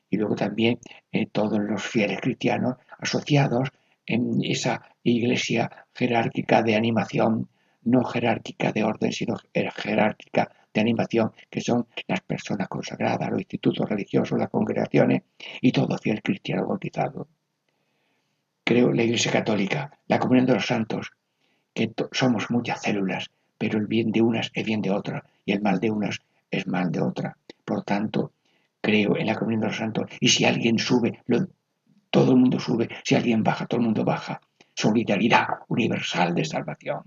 Y 0.10 0.18
luego 0.18 0.36
también 0.36 0.80
eh, 1.12 1.28
todos 1.28 1.60
los 1.60 1.84
fieles 1.84 2.20
cristianos 2.20 2.76
asociados 3.00 3.70
en 4.06 4.44
esa 4.44 4.82
iglesia 5.04 5.88
jerárquica 5.94 6.64
de 6.64 6.76
animación, 6.76 7.50
no 7.84 8.04
jerárquica 8.04 8.72
de 8.72 8.84
orden, 8.84 9.12
sino 9.12 9.38
jerárquica 9.54 10.52
de 10.74 10.82
animación, 10.82 11.32
que 11.50 11.62
son 11.62 11.88
las 12.08 12.22
personas 12.22 12.68
consagradas, 12.68 13.30
los 13.30 13.40
institutos 13.40 13.90
religiosos, 13.90 14.38
las 14.38 14.50
congregaciones 14.50 15.24
y 15.62 15.72
todo 15.72 15.98
fiel 15.98 16.22
cristiano 16.22 16.68
bautizado. 16.68 17.28
Creo 18.72 18.94
la 18.94 19.04
Iglesia 19.04 19.34
Católica, 19.34 19.92
la 20.08 20.18
comunión 20.18 20.46
de 20.46 20.54
los 20.54 20.66
santos, 20.66 21.12
que 21.74 21.92
somos 22.14 22.50
muchas 22.50 22.82
células, 22.82 23.30
pero 23.58 23.78
el 23.78 23.86
bien 23.86 24.14
de 24.14 24.22
unas 24.22 24.50
es 24.54 24.66
bien 24.66 24.82
de 24.82 24.92
otras 24.92 25.24
y 25.44 25.52
el 25.52 25.62
mal 25.62 25.82
de 25.82 25.92
unas 25.92 26.22
es 26.50 26.68
mal 26.68 26.90
de 26.90 27.02
otra. 27.02 27.36
Por 27.66 27.84
tanto, 27.84 28.32
creo 28.80 29.18
en 29.18 29.28
la 29.28 29.36
comunión 29.36 29.60
de 29.60 29.68
los 29.68 29.76
santos. 29.76 30.10
Y 30.22 30.30
si 30.30 30.46
alguien 30.46 30.80
sube, 30.80 31.20
todo 32.10 32.32
el 32.32 32.38
mundo 32.38 32.62
sube. 32.62 32.88
Si 33.04 33.14
alguien 33.14 33.44
baja, 33.44 33.66
todo 33.66 33.82
el 33.82 33.88
mundo 33.88 34.06
baja. 34.06 34.40
Solidaridad 34.74 35.48
universal 35.68 36.34
de 36.34 36.46
salvación. 36.46 37.02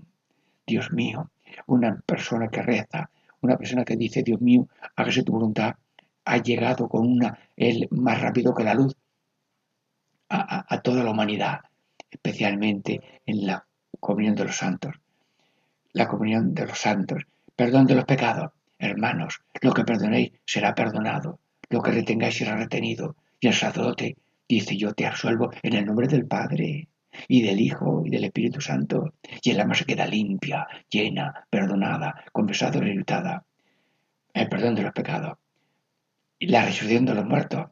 Dios 0.67 0.91
mío, 0.91 1.31
una 1.65 1.99
persona 2.05 2.47
que 2.49 2.61
reza, 2.61 3.09
una 3.41 3.57
persona 3.57 3.83
que 3.83 3.97
dice, 3.97 4.21
Dios 4.21 4.39
mío, 4.39 4.67
hágase 4.95 5.23
tu 5.23 5.31
voluntad, 5.31 5.73
ha 6.25 6.37
llegado 6.37 6.87
con 6.87 7.07
una, 7.07 7.39
él 7.55 7.87
más 7.89 8.21
rápido 8.21 8.53
que 8.53 8.63
la 8.63 8.75
luz 8.75 8.94
a, 10.29 10.81
toda 10.81 11.03
la 11.03 11.11
humanidad, 11.11 11.61
especialmente 12.09 13.21
en 13.25 13.45
la 13.45 13.65
comunión 13.99 14.35
de 14.35 14.45
los 14.45 14.57
santos. 14.57 14.95
La 15.93 16.07
comunión 16.07 16.53
de 16.53 16.65
los 16.65 16.77
santos, 16.77 17.23
perdón 17.55 17.85
de 17.85 17.95
los 17.95 18.05
pecados, 18.05 18.51
Hermanos, 18.77 19.41
lo 19.61 19.73
que 19.73 19.85
perdonéis 19.85 20.33
será 20.45 20.75
perdonado, 20.75 21.39
lo 21.69 21.81
que 21.81 21.91
retengáis 21.91 22.35
será 22.37 22.55
retenido. 22.55 23.15
Y 23.39 23.47
el 23.47 23.53
sacerdote 23.53 24.17
dice, 24.47 24.75
yo 24.77 24.93
te 24.93 25.05
absuelvo 25.05 25.51
en 25.63 25.73
el 25.73 25.85
nombre 25.85 26.07
del 26.07 26.27
Padre 26.27 26.89
y 27.27 27.41
del 27.41 27.61
Hijo 27.61 28.03
y 28.05 28.09
del 28.09 28.25
Espíritu 28.25 28.59
Santo. 28.59 29.13
Y 29.41 29.51
el 29.51 29.61
alma 29.61 29.75
se 29.75 29.85
queda 29.85 30.05
limpia, 30.07 30.67
llena, 30.89 31.47
perdonada, 31.49 32.25
confesada 32.31 32.79
relutada. 32.79 33.45
El 34.33 34.49
perdón 34.49 34.75
de 34.75 34.83
los 34.83 34.91
pecados. 34.91 35.37
La 36.39 36.65
resurrección 36.65 37.05
de 37.05 37.15
los 37.15 37.25
muertos. 37.25 37.67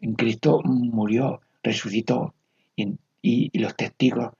En 0.00 0.14
Cristo 0.14 0.60
murió, 0.64 1.40
resucitó. 1.64 2.34
Y, 2.76 3.58
los 3.58 3.74
testigos 3.74 4.32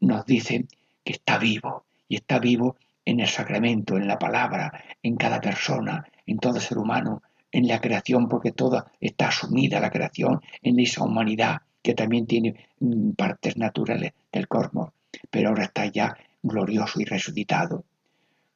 nos 0.00 0.24
dicen 0.24 0.66
que 1.04 1.12
está 1.12 1.38
vivo. 1.38 1.84
Y 2.08 2.16
está 2.16 2.38
vivo 2.38 2.76
en 3.04 3.20
el 3.20 3.28
sacramento, 3.28 3.96
en 3.96 4.08
la 4.08 4.18
palabra, 4.18 4.82
en 5.02 5.16
cada 5.16 5.40
persona, 5.40 6.06
en 6.26 6.38
todo 6.38 6.58
ser 6.58 6.78
humano, 6.78 7.22
en 7.52 7.68
la 7.68 7.80
creación, 7.80 8.28
porque 8.28 8.52
toda 8.52 8.90
está 9.00 9.28
asumida 9.28 9.78
la 9.78 9.90
creación 9.90 10.40
en 10.62 10.80
esa 10.80 11.04
humanidad 11.04 11.58
que 11.82 11.94
también 11.94 12.26
tiene 12.26 12.68
mm, 12.80 13.10
partes 13.10 13.56
naturales 13.56 14.12
del 14.32 14.48
cosmos, 14.48 14.90
pero 15.30 15.50
ahora 15.50 15.64
está 15.64 15.86
ya 15.86 16.16
glorioso 16.42 17.00
y 17.00 17.04
resucitado. 17.04 17.84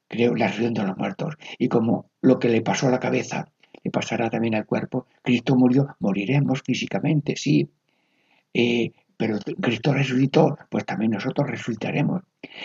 Creo 0.09 0.35
la 0.35 0.49
reunión 0.49 0.75
de 0.75 0.85
los 0.85 0.97
muertos. 0.97 1.35
Y 1.59 1.69
como 1.69 2.07
lo 2.21 2.39
que 2.39 2.49
le 2.49 2.63
pasó 2.63 2.89
a 2.89 2.91
la 2.91 3.01
cabeza 3.01 3.49
y 3.85 3.91
pasará 3.91 4.31
también 4.31 4.55
al 4.55 4.67
cuerpo. 4.67 5.07
Cristo 5.23 5.55
murió, 5.55 5.95
moriremos 6.01 6.63
físicamente, 6.63 7.37
sí, 7.37 7.69
eh, 8.55 8.93
pero 9.17 9.39
Cristo 9.61 9.93
resucitó, 9.93 10.59
pues 10.71 10.85
también 10.85 11.13
nosotros 11.13 11.49
resucitaremos. 11.49 12.23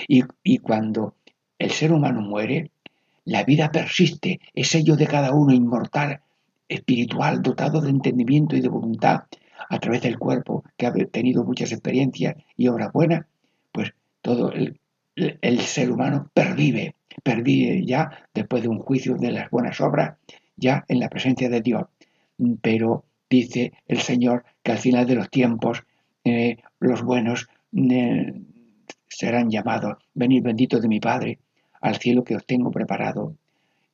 Y, 0.07 0.57
cuando 0.59 1.15
el 1.57 1.71
ser 1.71 1.91
humano 1.91 2.21
muere, 2.21 2.71
la 3.25 3.43
vida 3.43 3.71
persiste, 3.71 4.39
es 4.53 4.69
sello 4.69 4.95
de 4.95 5.07
cada 5.07 5.33
uno 5.33 5.53
inmortal, 5.53 6.21
espiritual, 6.67 7.41
dotado 7.41 7.81
de 7.81 7.89
entendimiento 7.89 8.55
y 8.55 8.61
de 8.61 8.69
voluntad, 8.69 9.23
a 9.69 9.79
través 9.79 10.01
del 10.01 10.17
cuerpo, 10.17 10.63
que 10.77 10.87
ha 10.87 10.93
tenido 10.93 11.43
muchas 11.43 11.71
experiencias 11.71 12.35
y 12.55 12.67
obras 12.67 12.91
buenas, 12.91 13.25
pues 13.71 13.93
todo 14.21 14.51
el, 14.51 14.79
el 15.15 15.59
ser 15.59 15.91
humano 15.91 16.29
pervive, 16.33 16.95
pervive 17.23 17.85
ya 17.85 18.25
después 18.33 18.63
de 18.63 18.69
un 18.69 18.79
juicio 18.79 19.15
de 19.15 19.31
las 19.31 19.49
buenas 19.49 19.79
obras, 19.81 20.17
ya 20.55 20.85
en 20.87 20.99
la 20.99 21.09
presencia 21.09 21.49
de 21.49 21.61
Dios. 21.61 21.85
Pero 22.61 23.03
dice 23.29 23.73
el 23.87 23.99
Señor 23.99 24.45
que 24.63 24.71
al 24.71 24.77
final 24.79 25.05
de 25.05 25.15
los 25.15 25.29
tiempos 25.29 25.83
eh, 26.23 26.57
los 26.79 27.03
buenos 27.03 27.47
eh, 27.73 28.33
serán 29.07 29.49
llamados, 29.49 29.97
venid 30.13 30.43
bendito 30.43 30.79
de 30.79 30.87
mi 30.87 30.99
Padre, 30.99 31.39
al 31.81 31.97
cielo 31.97 32.23
que 32.23 32.35
os 32.35 32.45
tengo 32.45 32.71
preparado. 32.71 33.35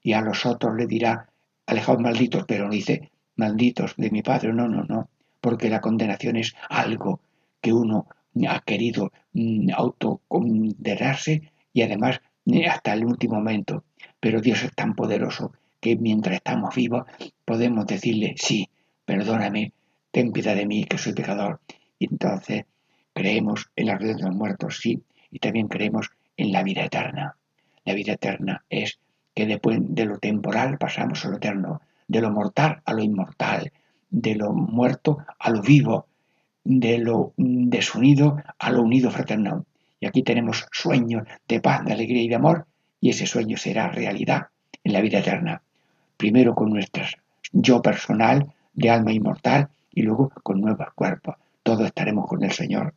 Y 0.01 0.13
a 0.13 0.21
los 0.21 0.45
otros 0.45 0.75
le 0.75 0.87
dirá, 0.87 1.29
alejaos 1.65 1.99
malditos, 1.99 2.45
pero 2.47 2.65
no 2.65 2.71
dice, 2.71 3.11
malditos 3.35 3.95
de 3.97 4.11
mi 4.11 4.21
Padre, 4.21 4.53
no, 4.53 4.67
no, 4.67 4.83
no, 4.83 5.09
porque 5.41 5.69
la 5.69 5.81
condenación 5.81 6.35
es 6.35 6.55
algo 6.69 7.19
que 7.61 7.73
uno 7.73 8.07
ha 8.47 8.59
querido 8.61 9.11
mm, 9.33 9.69
autocondenarse 9.75 11.51
y 11.73 11.81
además 11.81 12.21
eh, 12.45 12.67
hasta 12.67 12.93
el 12.93 13.05
último 13.05 13.35
momento. 13.35 13.83
Pero 14.19 14.41
Dios 14.41 14.63
es 14.63 14.73
tan 14.73 14.95
poderoso 14.95 15.53
que 15.79 15.95
mientras 15.95 16.35
estamos 16.35 16.75
vivos 16.75 17.05
podemos 17.45 17.85
decirle, 17.85 18.35
sí, 18.37 18.69
perdóname, 19.05 19.71
ten 20.11 20.31
piedad 20.31 20.55
de 20.55 20.65
mí, 20.65 20.85
que 20.85 20.97
soy 20.97 21.13
pecador. 21.13 21.59
Y 21.99 22.07
entonces 22.11 22.65
creemos 23.13 23.69
en 23.75 23.87
la 23.87 23.97
vida 23.97 24.13
de 24.13 24.23
los 24.23 24.35
muertos, 24.35 24.79
sí, 24.79 25.01
y 25.31 25.39
también 25.39 25.67
creemos 25.67 26.09
en 26.37 26.51
la 26.51 26.63
vida 26.63 26.85
eterna. 26.85 27.35
La 27.85 27.93
vida 27.93 28.13
eterna 28.13 28.63
es 28.69 28.99
que 29.33 29.45
después 29.45 29.77
de 29.81 30.05
lo 30.05 30.17
temporal 30.17 30.77
pasamos 30.77 31.23
a 31.25 31.29
lo 31.29 31.37
eterno, 31.37 31.81
de 32.07 32.21
lo 32.21 32.31
mortal 32.31 32.81
a 32.85 32.93
lo 32.93 33.03
inmortal, 33.03 33.71
de 34.09 34.35
lo 34.35 34.53
muerto 34.53 35.19
a 35.39 35.49
lo 35.49 35.61
vivo, 35.61 36.07
de 36.63 36.97
lo 36.97 37.33
desunido 37.37 38.41
a 38.59 38.71
lo 38.71 38.81
unido 38.81 39.11
fraternal. 39.11 39.65
Y 39.99 40.07
aquí 40.07 40.23
tenemos 40.23 40.65
sueños 40.71 41.27
de 41.47 41.61
paz, 41.61 41.85
de 41.85 41.93
alegría 41.93 42.21
y 42.21 42.27
de 42.27 42.35
amor, 42.35 42.65
y 42.99 43.09
ese 43.09 43.25
sueño 43.25 43.57
será 43.57 43.89
realidad 43.89 44.47
en 44.83 44.93
la 44.93 45.01
vida 45.01 45.19
eterna 45.19 45.61
primero 46.17 46.55
con 46.55 46.69
nuestro 46.69 47.03
yo 47.51 47.81
personal 47.81 48.53
de 48.75 48.89
alma 48.89 49.13
inmortal 49.13 49.69
y 49.91 50.03
luego 50.03 50.29
con 50.43 50.61
nuevos 50.61 50.87
cuerpos. 50.93 51.35
Todos 51.63 51.87
estaremos 51.87 52.27
con 52.27 52.43
el 52.43 52.51
Señor. 52.51 52.93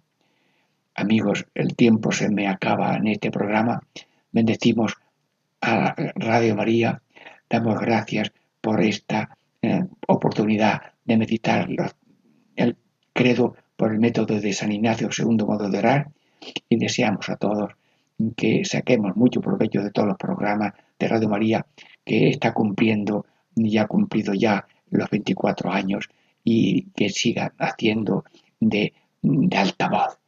Amigos, 0.94 1.46
el 1.54 1.74
tiempo 1.76 2.12
se 2.12 2.28
me 2.28 2.48
acaba 2.48 2.96
en 2.96 3.06
este 3.06 3.30
programa. 3.30 3.80
Bendecimos 4.32 4.94
a 5.60 5.94
Radio 6.16 6.56
María. 6.56 7.00
Damos 7.48 7.80
gracias 7.80 8.32
por 8.60 8.82
esta 8.82 9.36
eh, 9.62 9.84
oportunidad 10.06 10.82
de 11.04 11.16
meditar 11.16 11.68
el 12.56 12.76
credo 13.12 13.56
por 13.76 13.92
el 13.92 14.00
método 14.00 14.40
de 14.40 14.52
San 14.52 14.72
Ignacio, 14.72 15.10
segundo 15.12 15.46
modo 15.46 15.70
de 15.70 15.78
orar. 15.78 16.10
Y 16.68 16.76
deseamos 16.76 17.28
a 17.28 17.36
todos 17.36 17.72
que 18.36 18.64
saquemos 18.64 19.16
mucho 19.16 19.40
provecho 19.40 19.82
de 19.82 19.90
todos 19.90 20.08
los 20.08 20.18
programas 20.18 20.74
de 20.98 21.08
Radio 21.08 21.28
María 21.28 21.64
que 22.04 22.28
está 22.28 22.52
cumpliendo 22.52 23.24
y 23.54 23.78
ha 23.78 23.86
cumplido 23.86 24.34
ya 24.34 24.66
los 24.90 25.10
24 25.10 25.72
años 25.72 26.08
y 26.44 26.84
que 26.90 27.08
siga 27.10 27.52
haciendo 27.58 28.24
de, 28.60 28.92
de 29.22 29.56
altavoz 29.56 30.18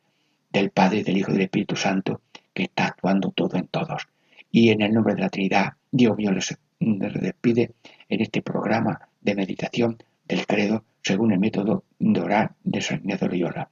del 0.53 0.71
Padre, 0.71 1.05
del 1.05 1.19
Hijo 1.19 1.31
y 1.31 1.35
del 1.35 1.43
Espíritu 1.43 1.77
Santo, 1.77 2.21
que 2.53 2.65
está 2.65 2.87
actuando 2.87 3.31
todo 3.31 3.57
en 3.57 3.69
todos. 3.69 4.09
Y 4.51 4.71
en 4.71 4.83
el 4.83 4.93
nombre 4.93 5.15
de 5.15 5.21
la 5.21 5.29
Trinidad, 5.29 5.75
Dios 5.91 6.17
mío 6.17 6.33
les, 6.33 6.59
despide 6.81 7.73
en 8.09 8.21
este 8.21 8.43
programa 8.43 9.09
de 9.21 9.35
meditación 9.35 9.99
del 10.27 10.47
credo 10.47 10.85
según 11.03 11.33
el 11.33 11.39
método 11.39 11.85
de 11.99 12.21
orar 12.21 12.55
de 12.65 12.81
San 12.81 12.99
Ignacio 12.99 13.29
Loyola. 13.29 13.71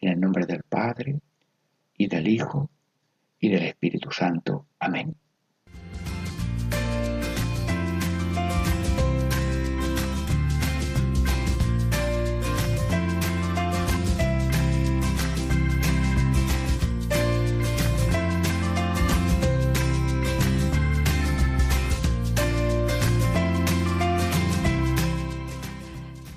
En 0.00 0.10
el 0.10 0.20
nombre 0.20 0.46
del 0.46 0.62
Padre, 0.62 1.20
y 1.96 2.06
del 2.08 2.28
Hijo, 2.28 2.70
y 3.40 3.48
del 3.48 3.64
Espíritu 3.64 4.10
Santo. 4.10 4.66
Amén. 4.78 5.16